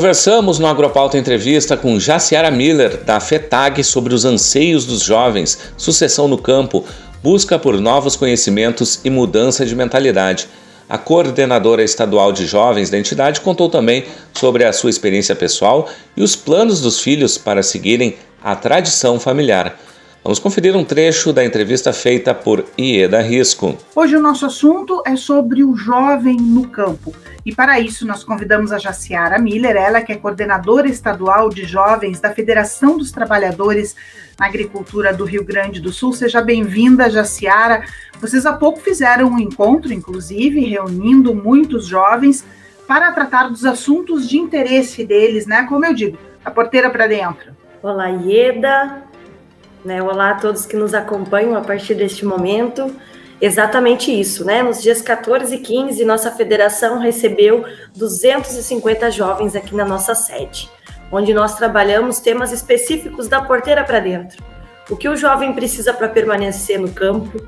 [0.01, 6.27] Conversamos no Agropauta Entrevista com Jaciara Miller, da FETAG, sobre os anseios dos jovens, sucessão
[6.27, 6.87] no campo,
[7.23, 10.49] busca por novos conhecimentos e mudança de mentalidade.
[10.89, 15.87] A coordenadora estadual de jovens da entidade contou também sobre a sua experiência pessoal
[16.17, 19.79] e os planos dos filhos para seguirem a tradição familiar.
[20.23, 23.75] Vamos conferir um trecho da entrevista feita por Ieda Risco.
[23.97, 27.15] Hoje o nosso assunto é sobre o jovem no campo.
[27.45, 32.21] E para isso nós convidamos a Jaciara Miller, ela que é coordenadora estadual de jovens
[32.21, 33.97] da Federação dos Trabalhadores
[34.39, 36.13] na Agricultura do Rio Grande do Sul.
[36.13, 37.83] Seja bem-vinda, Jaciara.
[38.21, 42.45] Vocês há pouco fizeram um encontro, inclusive, reunindo muitos jovens
[42.87, 45.65] para tratar dos assuntos de interesse deles, né?
[45.67, 47.57] Como eu digo, a porteira para dentro.
[47.83, 49.10] Olá, Ieda.
[49.83, 52.95] Né, olá a todos que nos acompanham a partir deste momento.
[53.41, 54.63] Exatamente isso, né?
[54.63, 57.65] Nos dias 14 e 15, nossa federação recebeu
[57.97, 60.69] 250 jovens aqui na nossa sede,
[61.11, 64.45] onde nós trabalhamos temas específicos da porteira para dentro.
[64.91, 67.43] O que o jovem precisa para permanecer no campo,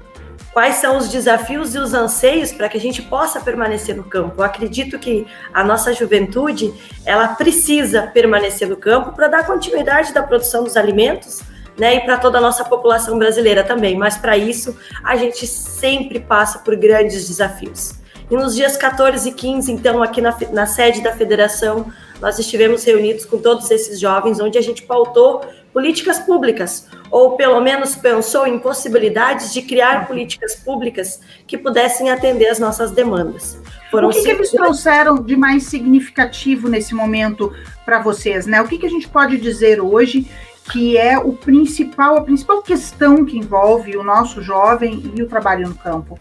[0.55, 4.41] quais são os desafios e os anseios para que a gente possa permanecer no campo.
[4.41, 6.73] Eu acredito que a nossa juventude,
[7.05, 11.43] ela precisa permanecer no campo para dar continuidade da produção dos alimentos,
[11.79, 13.97] né, e para toda a nossa população brasileira também.
[13.97, 17.95] Mas para isso, a gente sempre passa por grandes desafios.
[18.31, 22.85] E nos dias 14 e 15, então, aqui na, na sede da federação, nós estivemos
[22.85, 25.43] reunidos com todos esses jovens, onde a gente pautou
[25.73, 32.49] políticas públicas, ou pelo menos pensou em possibilidades de criar políticas públicas que pudessem atender
[32.49, 33.59] as nossas demandas.
[33.91, 37.53] Foram o que, que eles trouxeram de mais significativo nesse momento
[37.85, 38.63] para vocês, né?
[38.63, 40.27] O que, que a gente pode dizer hoje
[40.73, 45.69] que é o principal, a principal questão que envolve o nosso jovem e o trabalho
[45.69, 46.19] no campo?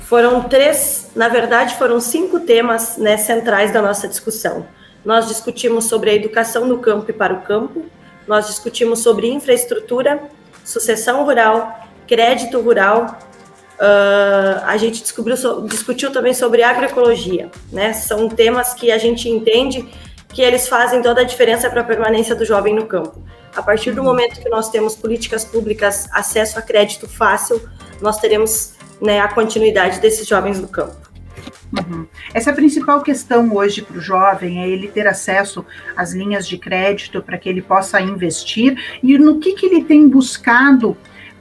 [0.00, 4.66] Foram três, na verdade, foram cinco temas né, centrais da nossa discussão.
[5.04, 7.84] Nós discutimos sobre a educação no campo e para o campo,
[8.26, 10.22] nós discutimos sobre infraestrutura,
[10.64, 13.18] sucessão rural, crédito rural.
[13.78, 17.92] Uh, a gente discutiu também sobre agroecologia, né?
[17.92, 19.88] São temas que a gente entende
[20.28, 23.22] que eles fazem toda a diferença para a permanência do jovem no campo.
[23.54, 27.60] A partir do momento que nós temos políticas públicas, acesso a crédito fácil,
[28.00, 30.96] nós teremos né, a continuidade desses jovens no campo.
[31.72, 32.06] Uhum.
[32.34, 35.64] Essa é a principal questão hoje para o jovem, é ele ter acesso
[35.96, 40.08] às linhas de crédito para que ele possa investir e no que, que ele tem
[40.08, 40.96] buscado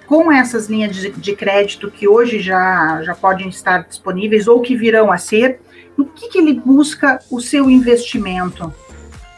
[0.05, 4.75] com essas linhas de, de, crédito que hoje já, já podem estar disponíveis ou que
[4.75, 5.59] virão a ser,
[5.95, 8.73] no que, que ele busca o seu investimento?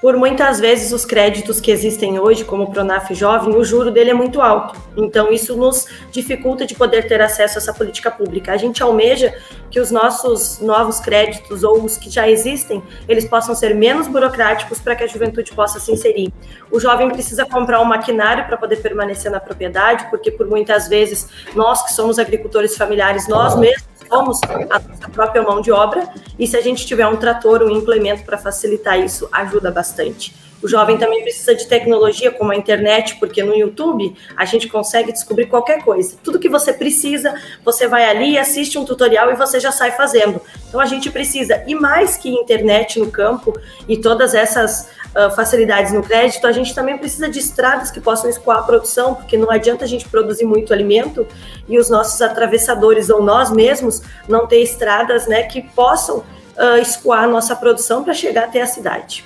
[0.02, 4.10] Por muitas vezes os créditos que existem hoje, como o Pronaf Jovem, o juro dele
[4.10, 4.82] é muito alto.
[4.98, 8.52] Então isso nos dificulta de poder ter acesso a essa política pública.
[8.52, 9.32] A gente almeja
[9.70, 14.80] que os nossos novos créditos ou os que já existem, eles possam ser menos burocráticos
[14.80, 16.34] para que a juventude possa se inserir.
[16.72, 21.28] O jovem precisa comprar um maquinário para poder permanecer na propriedade, porque por muitas vezes
[21.54, 26.46] nós que somos agricultores familiares, nós mesmos somos a nossa própria mão de obra, e
[26.46, 30.36] se a gente tiver um trator, um implemento para facilitar isso, ajuda bastante.
[30.62, 35.12] O jovem também precisa de tecnologia como a internet, porque no YouTube a gente consegue
[35.12, 36.16] descobrir qualquer coisa.
[36.24, 37.34] Tudo que você precisa,
[37.66, 40.40] você vai ali, assiste um tutorial e você já sai fazendo.
[40.68, 43.58] Então a gente precisa, e mais que internet no campo
[43.88, 48.30] e todas essas uh, facilidades no crédito, a gente também precisa de estradas que possam
[48.30, 51.28] escoar a produção, porque não adianta a gente produzir muito alimento
[51.68, 57.24] e os nossos atravessadores ou nós mesmos não ter estradas né, que possam uh, escoar
[57.24, 59.26] a nossa produção para chegar até a cidade.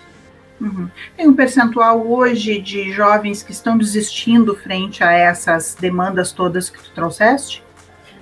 [0.59, 0.89] Uhum.
[1.17, 6.81] Tem um percentual hoje de jovens que estão desistindo frente a essas demandas todas que
[6.81, 7.64] tu trouxeste?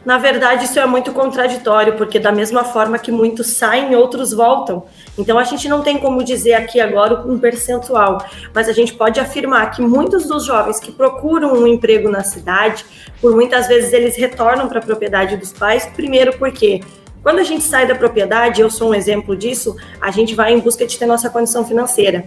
[0.05, 4.83] Na verdade, isso é muito contraditório, porque da mesma forma que muitos saem, outros voltam.
[5.17, 8.17] Então a gente não tem como dizer aqui agora um percentual,
[8.53, 12.85] mas a gente pode afirmar que muitos dos jovens que procuram um emprego na cidade,
[13.21, 16.81] por muitas vezes eles retornam para a propriedade dos pais, primeiro porque
[17.23, 20.59] quando a gente sai da propriedade, eu sou um exemplo disso, a gente vai em
[20.59, 22.25] busca de ter nossa condição financeira.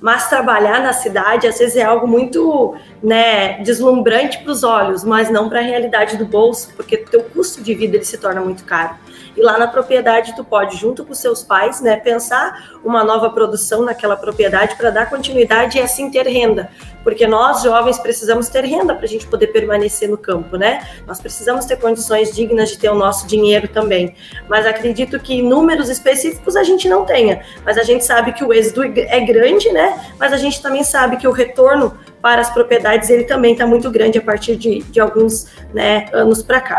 [0.00, 5.30] Mas trabalhar na cidade, às vezes, é algo muito né, deslumbrante para os olhos, mas
[5.30, 8.40] não para a realidade do bolso, porque o teu custo de vida ele se torna
[8.40, 8.96] muito caro.
[9.38, 13.82] E lá na propriedade, tu pode, junto com seus pais, né, pensar uma nova produção
[13.82, 16.68] naquela propriedade para dar continuidade e assim ter renda.
[17.04, 20.84] Porque nós, jovens, precisamos ter renda para a gente poder permanecer no campo, né?
[21.06, 24.16] Nós precisamos ter condições dignas de ter o nosso dinheiro também.
[24.48, 27.44] Mas acredito que números específicos a gente não tenha.
[27.64, 30.04] Mas a gente sabe que o êxito é grande, né?
[30.18, 33.88] Mas a gente também sabe que o retorno para as propriedades ele também está muito
[33.88, 36.76] grande a partir de, de alguns né, anos para cá.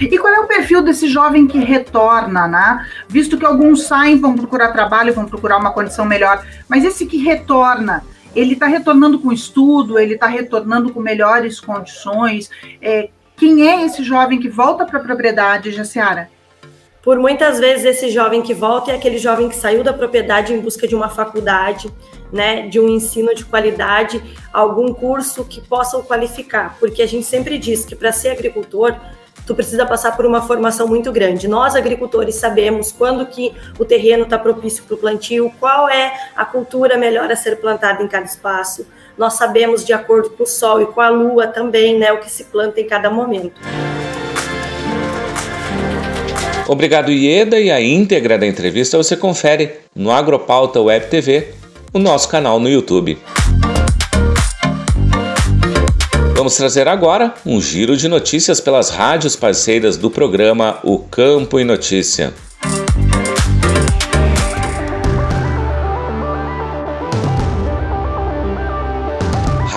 [0.00, 2.86] E qual é o perfil desse jovem que retorna, né?
[3.08, 7.18] Visto que alguns saem, vão procurar trabalho, vão procurar uma condição melhor, mas esse que
[7.18, 12.50] retorna, ele está retornando com estudo, ele está retornando com melhores condições.
[12.80, 16.30] É, quem é esse jovem que volta para a propriedade, Jaciara?
[17.02, 20.60] Por muitas vezes esse jovem que volta é aquele jovem que saiu da propriedade em
[20.60, 21.90] busca de uma faculdade,
[22.32, 24.22] né, de um ensino de qualidade,
[24.52, 28.94] algum curso que possa o qualificar, porque a gente sempre diz que para ser agricultor
[29.48, 31.48] tu precisa passar por uma formação muito grande.
[31.48, 36.44] Nós, agricultores, sabemos quando que o terreno está propício para o plantio, qual é a
[36.44, 38.86] cultura melhor a ser plantada em cada espaço.
[39.16, 42.30] Nós sabemos, de acordo com o sol e com a lua também, né, o que
[42.30, 43.58] se planta em cada momento.
[46.68, 51.54] Obrigado, Ieda, e a íntegra da entrevista você confere no Agropauta Web TV,
[51.94, 53.18] o nosso canal no YouTube.
[56.48, 61.64] Vamos trazer agora um giro de notícias pelas rádios parceiras do programa O Campo e
[61.64, 62.32] Notícia.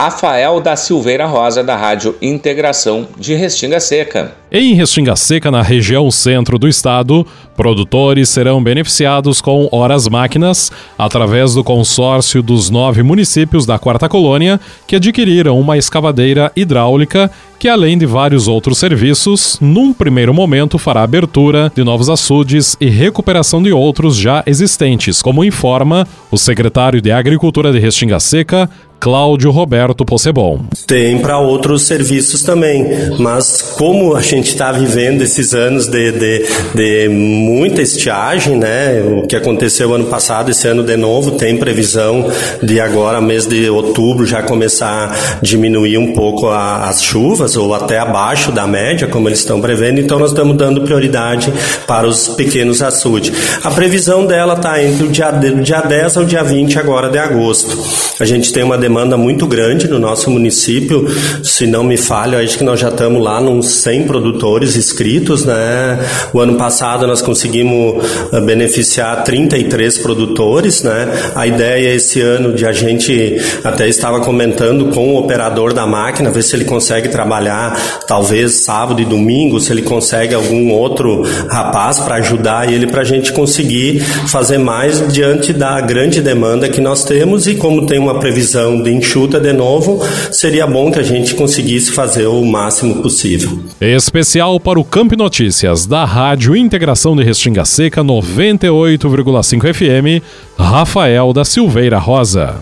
[0.01, 4.33] Rafael da Silveira Rosa, da Rádio Integração de Restinga Seca.
[4.51, 7.23] Em Restinga Seca, na região centro do estado,
[7.55, 14.59] produtores serão beneficiados com horas máquinas através do consórcio dos nove municípios da Quarta Colônia
[14.87, 17.29] que adquiriram uma escavadeira hidráulica
[17.59, 22.89] que, além de vários outros serviços, num primeiro momento fará abertura de novos açudes e
[22.89, 28.67] recuperação de outros já existentes, como informa o secretário de Agricultura de Restinga Seca,
[29.01, 30.59] Cláudio Roberto Possebon.
[30.85, 32.85] Tem para outros serviços também,
[33.17, 36.45] mas como a gente está vivendo esses anos de, de,
[36.75, 39.01] de, muita estiagem, né?
[39.01, 42.29] O que aconteceu ano passado, esse ano de novo, tem previsão
[42.61, 47.73] de agora, mês de outubro, já começar a diminuir um pouco a, as chuvas, ou
[47.73, 51.51] até abaixo da média, como eles estão prevendo, então nós estamos dando prioridade
[51.87, 53.33] para os pequenos açudes.
[53.63, 57.83] A previsão dela está entre o dia, dia 10 ao dia 20 agora de agosto.
[58.19, 61.07] A gente tem uma demanda demanda muito grande no nosso município.
[61.41, 65.97] Se não me falha, acho que nós já estamos lá nos 100 produtores inscritos, né?
[66.33, 71.07] O ano passado nós conseguimos eh, beneficiar 33 produtores, né?
[71.33, 76.29] A ideia esse ano de a gente até estava comentando com o operador da máquina,
[76.29, 81.99] ver se ele consegue trabalhar talvez sábado e domingo, se ele consegue algum outro rapaz
[81.99, 87.05] para ajudar ele para a gente conseguir fazer mais diante da grande demanda que nós
[87.05, 89.99] temos e como tem uma previsão de enxuta de novo,
[90.31, 93.59] seria bom que a gente conseguisse fazer o máximo possível.
[93.79, 100.23] Especial para o Camp Notícias da Rádio Integração de Restinga Seca 98,5 FM,
[100.57, 102.55] Rafael da Silveira Rosa.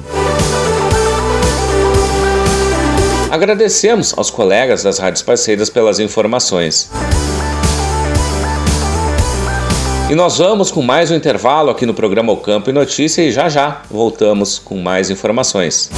[3.31, 6.89] Agradecemos aos colegas das rádios parceiras pelas informações.
[10.09, 13.31] E nós vamos com mais um intervalo aqui no programa O Campo e Notícia e
[13.31, 15.91] já já voltamos com mais informações.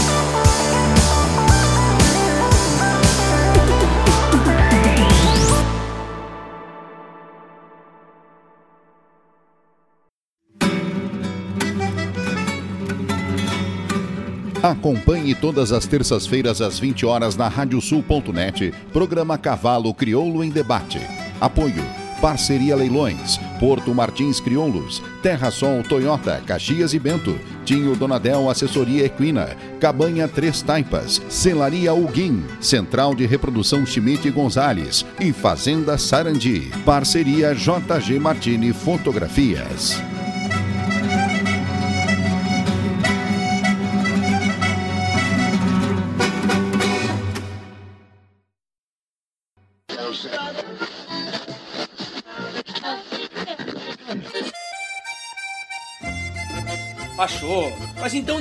[14.62, 21.00] Acompanhe todas as terças-feiras às 20 horas na radiosul.net, programa Cavalo Crioulo em Debate.
[21.40, 29.06] Apoio Parceria Leilões, Porto Martins Crioulos, Terra Sol Toyota, Caxias e Bento, Tinho Donadel Assessoria
[29.06, 36.72] Equina, Cabanha Três Taipas, Celaria Uguim, Central de Reprodução Schmidt Gonzales e Fazenda Sarandi.
[36.86, 40.00] Parceria JG Martini Fotografias.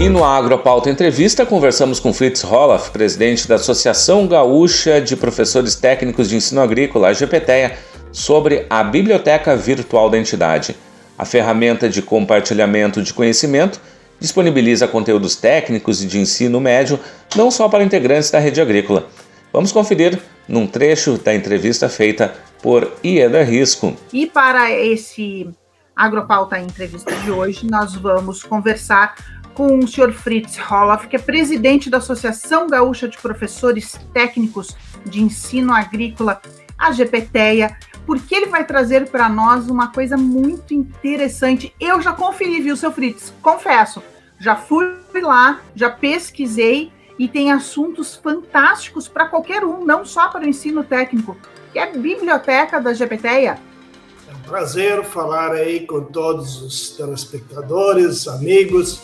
[0.00, 6.26] E no Agropauta Entrevista, conversamos com Fritz Roloff, presidente da Associação Gaúcha de Professores Técnicos
[6.26, 7.76] de Ensino Agrícola, a GPTEA,
[8.10, 10.74] sobre a Biblioteca Virtual da entidade.
[11.18, 13.78] A ferramenta de compartilhamento de conhecimento
[14.18, 16.98] disponibiliza conteúdos técnicos e de ensino médio
[17.36, 19.06] não só para integrantes da rede agrícola.
[19.52, 22.32] Vamos conferir num trecho da entrevista feita
[22.62, 23.94] por Ieda Risco.
[24.14, 25.50] E para esse
[25.94, 29.14] Agropauta Entrevista de hoje, nós vamos conversar
[29.54, 35.22] com o senhor Fritz Roloff, que é presidente da Associação Gaúcha de Professores Técnicos de
[35.22, 36.40] Ensino Agrícola,
[36.78, 37.76] a GPTEA,
[38.06, 41.74] porque ele vai trazer para nós uma coisa muito interessante.
[41.78, 43.32] Eu já conferi, viu, seu Fritz?
[43.42, 44.02] Confesso,
[44.38, 50.44] já fui lá, já pesquisei e tem assuntos fantásticos para qualquer um, não só para
[50.44, 51.36] o ensino técnico,
[51.70, 53.58] que é a biblioteca da GPTEA.
[54.26, 59.02] É um prazer falar aí com todos os telespectadores, amigos.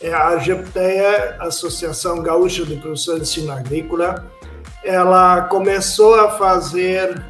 [0.00, 4.24] É a GPTEA, Associação Gaúcha de Professores de Ensino Agrícola,
[4.84, 7.20] ela começou a fazer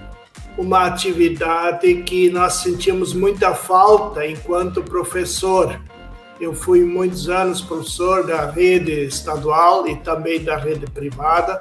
[0.58, 5.80] uma atividade que nós sentimos muita falta enquanto professor.
[6.40, 11.60] Eu fui muitos anos professor da rede estadual e também da rede privada.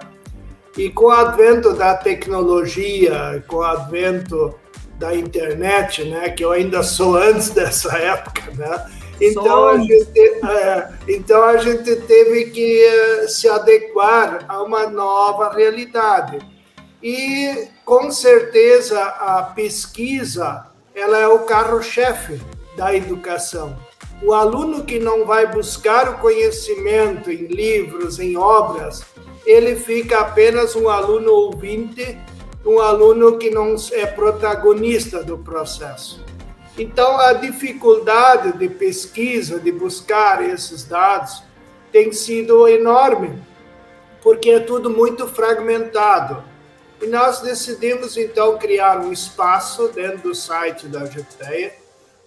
[0.75, 4.53] E com o advento da tecnologia, com o advento
[4.99, 8.85] da internet, né, que eu ainda sou antes dessa época, né,
[9.19, 15.53] então a, gente, é, então a gente teve que uh, se adequar a uma nova
[15.53, 16.39] realidade.
[17.01, 22.41] E com certeza a pesquisa ela é o carro-chefe
[22.75, 23.77] da educação.
[24.21, 29.03] O aluno que não vai buscar o conhecimento em livros, em obras,
[29.45, 32.17] ele fica apenas um aluno ouvinte,
[32.65, 36.26] um aluno que não é protagonista do processo.
[36.77, 41.41] Então, a dificuldade de pesquisa, de buscar esses dados,
[41.91, 43.41] tem sido enorme,
[44.21, 46.43] porque é tudo muito fragmentado.
[47.01, 51.73] E nós decidimos, então, criar um espaço dentro do site da GPTEA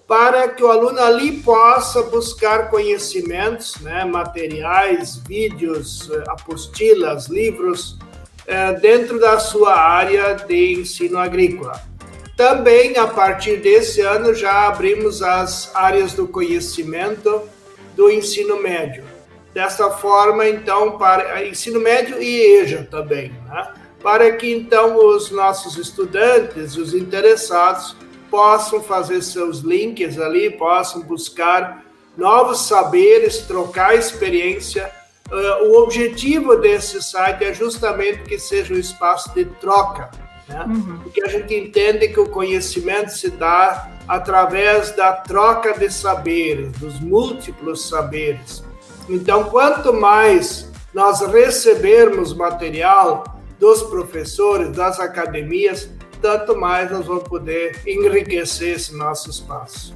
[0.06, 7.96] para que o aluno ali possa buscar conhecimentos, né, materiais, vídeos, apostilas, livros,
[8.44, 11.89] eh, dentro da sua área de ensino agrícola.
[12.40, 17.42] Também, a partir desse ano, já abrimos as áreas do conhecimento
[17.94, 19.04] do ensino médio.
[19.52, 23.74] Dessa forma, então, para ensino médio e EJA também, né?
[24.02, 27.94] para que então os nossos estudantes, os interessados,
[28.30, 31.84] possam fazer seus links ali, possam buscar
[32.16, 34.90] novos saberes, trocar experiência.
[35.30, 40.08] Uh, o objetivo desse site é justamente que seja um espaço de troca
[40.50, 40.64] né?
[40.66, 40.98] Uhum.
[41.02, 46.98] Porque a gente entende que o conhecimento se dá através da troca de saberes, dos
[47.00, 48.64] múltiplos saberes.
[49.08, 55.88] Então, quanto mais nós recebermos material dos professores, das academias,
[56.20, 59.94] tanto mais nós vamos poder enriquecer esse nosso espaço.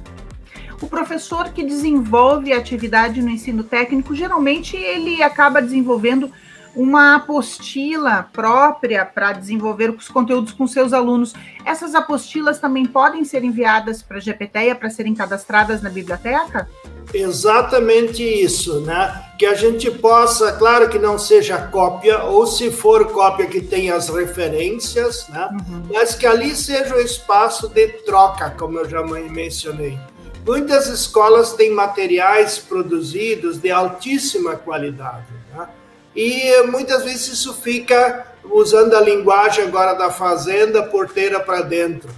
[0.81, 6.31] O professor que desenvolve atividade no ensino técnico, geralmente ele acaba desenvolvendo
[6.75, 11.33] uma apostila própria para desenvolver os conteúdos com seus alunos.
[11.65, 16.69] Essas apostilas também podem ser enviadas para a GPTEA para serem cadastradas na biblioteca?
[17.13, 19.23] Exatamente isso, né?
[19.39, 23.95] Que a gente possa, claro que não seja cópia, ou se for cópia que tenha
[23.95, 25.49] as referências, né?
[25.51, 25.83] Uhum.
[25.93, 29.97] Mas que ali seja o um espaço de troca, como eu já mencionei.
[30.45, 35.44] Muitas escolas têm materiais produzidos de altíssima qualidade
[36.15, 42.09] e muitas vezes isso fica usando a linguagem agora da fazenda, porteira para dentro.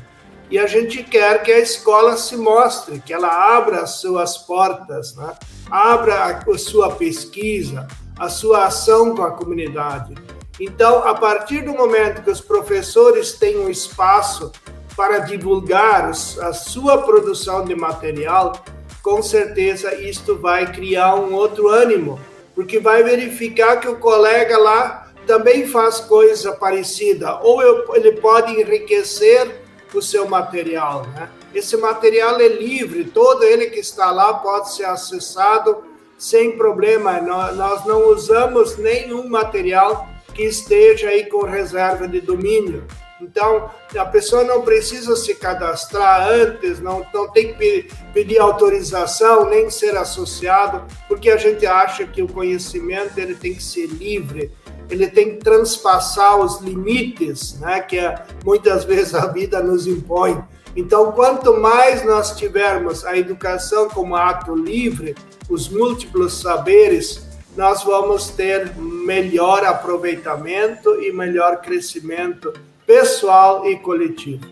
[0.49, 5.15] E a gente quer que a escola se mostre, que ela abra as suas portas,
[5.15, 5.33] né?
[5.69, 7.87] abra a sua pesquisa,
[8.17, 10.15] a sua ação com a comunidade.
[10.59, 14.51] Então, a partir do momento que os professores têm um espaço
[14.95, 18.63] para divulgar a sua produção de material,
[19.03, 22.19] com certeza isto vai criar um outro ânimo
[22.57, 28.51] porque vai verificar que o colega lá também faz coisa parecida, ou eu, ele pode
[28.51, 29.61] enriquecer
[29.93, 31.29] o seu material, né?
[31.53, 35.83] Esse material é livre, todo ele que está lá pode ser acessado
[36.17, 37.21] sem problema.
[37.21, 42.85] Nós, não usamos nenhum material que esteja aí com reserva de domínio.
[43.19, 49.69] Então, a pessoa não precisa se cadastrar antes, não, não tem que pedir autorização, nem
[49.71, 54.51] ser associado, porque a gente acha que o conhecimento ele tem que ser livre,
[54.89, 57.97] ele tem que transpassar os limites né, que
[58.45, 60.41] muitas vezes a vida nos impõe.
[60.75, 65.15] Então, quanto mais nós tivermos a educação como ato livre,
[65.49, 72.53] os múltiplos saberes, nós vamos ter melhor aproveitamento e melhor crescimento
[72.87, 74.45] pessoal e coletivo.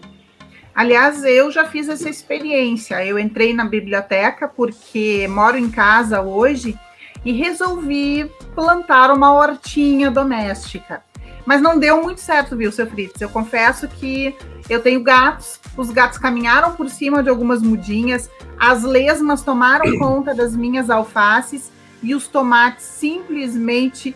[0.76, 3.04] Aliás, eu já fiz essa experiência.
[3.06, 6.78] Eu entrei na biblioteca porque moro em casa hoje
[7.24, 11.02] e resolvi plantar uma hortinha doméstica.
[11.46, 13.22] Mas não deu muito certo, viu, seu Fritz?
[13.22, 14.36] Eu confesso que
[14.68, 18.28] Eu tenho gatos, os gatos caminharam por cima de algumas mudinhas,
[18.60, 21.72] as lesmas tomaram conta das minhas alfaces
[22.02, 24.16] e os tomates simplesmente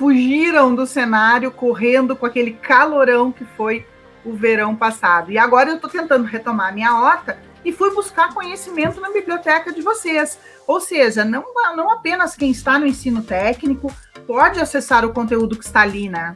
[0.00, 3.86] fugiram do cenário, correndo com aquele calorão que foi
[4.24, 5.30] o verão passado.
[5.30, 9.70] E agora eu estou tentando retomar a minha horta e fui buscar conhecimento na biblioteca
[9.70, 10.38] de vocês.
[10.66, 11.44] Ou seja, não,
[11.76, 13.94] não apenas quem está no ensino técnico
[14.26, 16.34] pode acessar o conteúdo que está ali, né?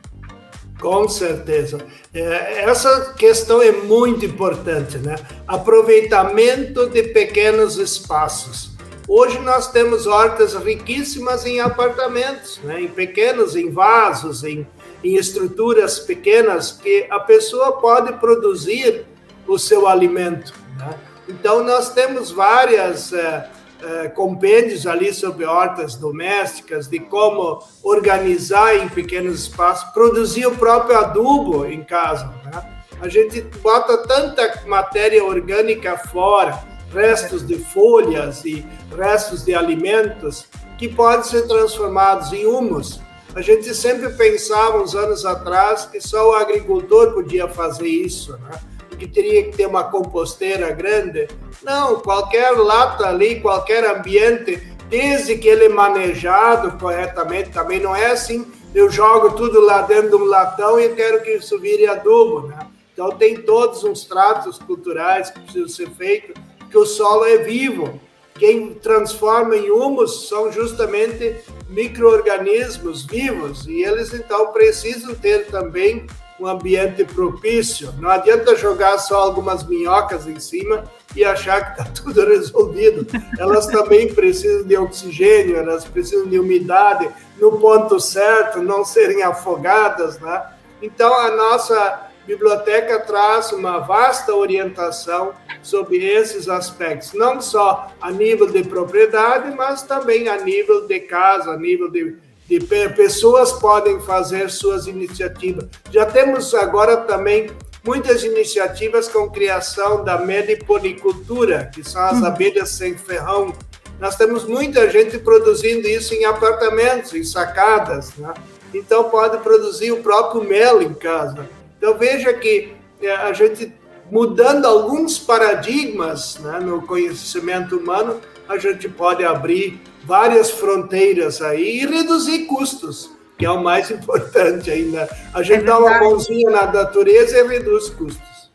[0.78, 1.78] Com certeza.
[2.12, 5.16] É, essa questão é muito importante, né?
[5.48, 8.73] Aproveitamento de pequenos espaços.
[9.06, 12.80] Hoje nós temos hortas riquíssimas em apartamentos, né?
[12.80, 14.66] em pequenos, em vasos, em,
[15.02, 19.04] em estruturas pequenas que a pessoa pode produzir
[19.46, 20.54] o seu alimento.
[20.78, 20.94] Né?
[21.28, 23.50] Então nós temos várias é,
[23.82, 30.96] é, compêndios ali sobre hortas domésticas, de como organizar em pequenos espaços, produzir o próprio
[30.96, 32.32] adubo em casa.
[32.46, 32.82] Né?
[33.02, 36.58] A gente bota tanta matéria orgânica fora,
[36.92, 38.64] restos de folhas e
[38.96, 40.46] restos de alimentos,
[40.78, 43.00] que podem ser transformados em humus.
[43.34, 48.60] A gente sempre pensava, uns anos atrás, que só o agricultor podia fazer isso, né?
[48.96, 51.28] que teria que ter uma composteira grande.
[51.62, 54.56] Não, qualquer lata ali, qualquer ambiente,
[54.88, 60.10] desde que ele é manejado corretamente, também não é assim, eu jogo tudo lá dentro
[60.10, 62.58] de um latão e quero que isso vire adubo, né?
[62.92, 66.34] Então tem todos uns tratos culturais que precisam ser feitos,
[66.74, 68.00] que o solo é vivo.
[68.34, 71.36] Quem transforma em humus são justamente
[71.68, 76.04] micro-organismos vivos e eles então precisam ter também
[76.40, 77.94] um ambiente propício.
[78.00, 80.82] Não adianta jogar só algumas minhocas em cima
[81.14, 83.06] e achar que está tudo resolvido.
[83.38, 87.08] Elas também precisam de oxigênio, elas precisam de umidade
[87.38, 90.42] no ponto certo, não serem afogadas, né?
[90.82, 98.46] Então a nossa biblioteca traz uma vasta orientação sobre esses aspectos, não só a nível
[98.46, 102.16] de propriedade, mas também a nível de casa, a nível de
[102.46, 102.60] de
[102.90, 105.64] pessoas podem fazer suas iniciativas.
[105.90, 107.50] Já temos agora também
[107.82, 112.26] muitas iniciativas com criação da mediponicultura, que são as hum.
[112.26, 113.52] abelhas sem ferrão.
[113.98, 118.34] Nós temos muita gente produzindo isso em apartamentos, em sacadas, né?
[118.72, 121.48] Então pode produzir o próprio mel em casa.
[121.84, 122.72] Então veja que
[123.02, 123.70] é, a gente
[124.10, 131.86] mudando alguns paradigmas né, no conhecimento humano, a gente pode abrir várias fronteiras aí e
[131.86, 135.06] reduzir custos, que é o mais importante ainda.
[135.34, 138.50] A gente é dá uma mãozinha na natureza e reduz custos.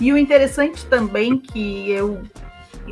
[0.00, 2.22] E o interessante também que eu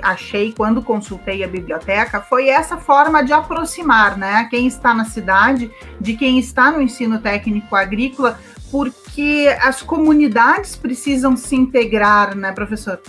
[0.03, 5.71] achei quando consultei a biblioteca foi essa forma de aproximar, né, quem está na cidade
[5.99, 8.39] de quem está no ensino técnico agrícola,
[8.71, 13.01] porque as comunidades precisam se integrar, né, professor?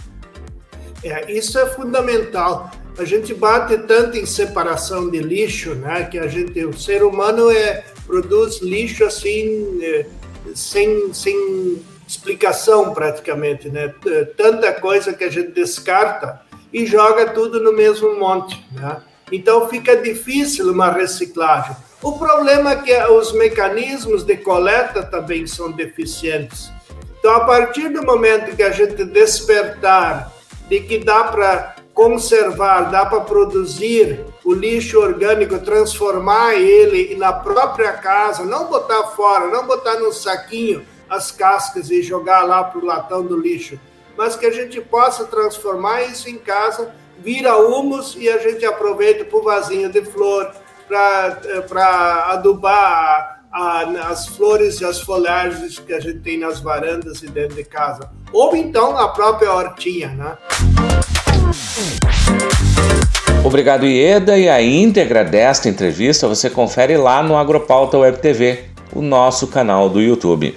[1.03, 6.03] É, isso é fundamental a gente bate tanto em separação de lixo, né?
[6.03, 10.05] Que a gente, o ser humano é produz lixo assim é,
[10.53, 13.93] sem, sem explicação praticamente, né?
[14.35, 16.41] Tanta coisa que a gente descarta
[16.73, 19.01] e joga tudo no mesmo monte, né?
[19.31, 21.75] Então fica difícil uma reciclagem.
[22.03, 26.71] O problema é que os mecanismos de coleta também são deficientes.
[27.19, 30.31] Então, a partir do momento que a gente despertar
[30.67, 37.93] de que dá para conservar, dá para produzir o lixo orgânico, transformar ele na própria
[37.93, 42.85] casa, não botar fora, não botar num saquinho as cascas e jogar lá para o
[42.85, 43.79] latão do lixo,
[44.17, 49.25] mas que a gente possa transformar isso em casa, vira humus e a gente aproveita
[49.25, 50.51] para o vasinho de flor,
[50.91, 57.23] para eh, adubar a, as flores e as folhagens que a gente tem nas varandas
[57.23, 58.09] e dentro de casa.
[58.33, 60.37] Ou então a própria hortinha, né?
[63.43, 69.01] Obrigado, Ieda, e a íntegra desta entrevista você confere lá no Agropauta Web TV, o
[69.01, 70.55] nosso canal do YouTube.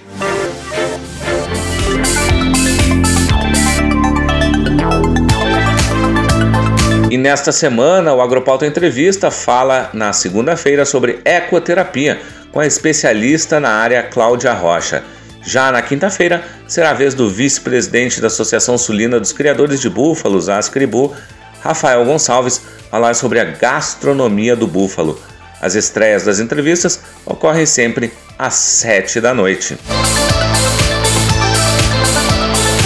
[7.25, 12.21] Nesta semana, o Agropauta Entrevista fala na segunda-feira sobre ecoterapia
[12.51, 15.03] com a especialista na área Cláudia Rocha.
[15.41, 20.49] Já na quinta-feira, será a vez do vice-presidente da Associação Sulina dos Criadores de Búfalos,
[20.49, 21.15] Ascribu,
[21.61, 22.61] Rafael Gonçalves,
[22.91, 25.19] falar sobre a gastronomia do búfalo.
[25.59, 29.75] As estreias das entrevistas ocorrem sempre às sete da noite.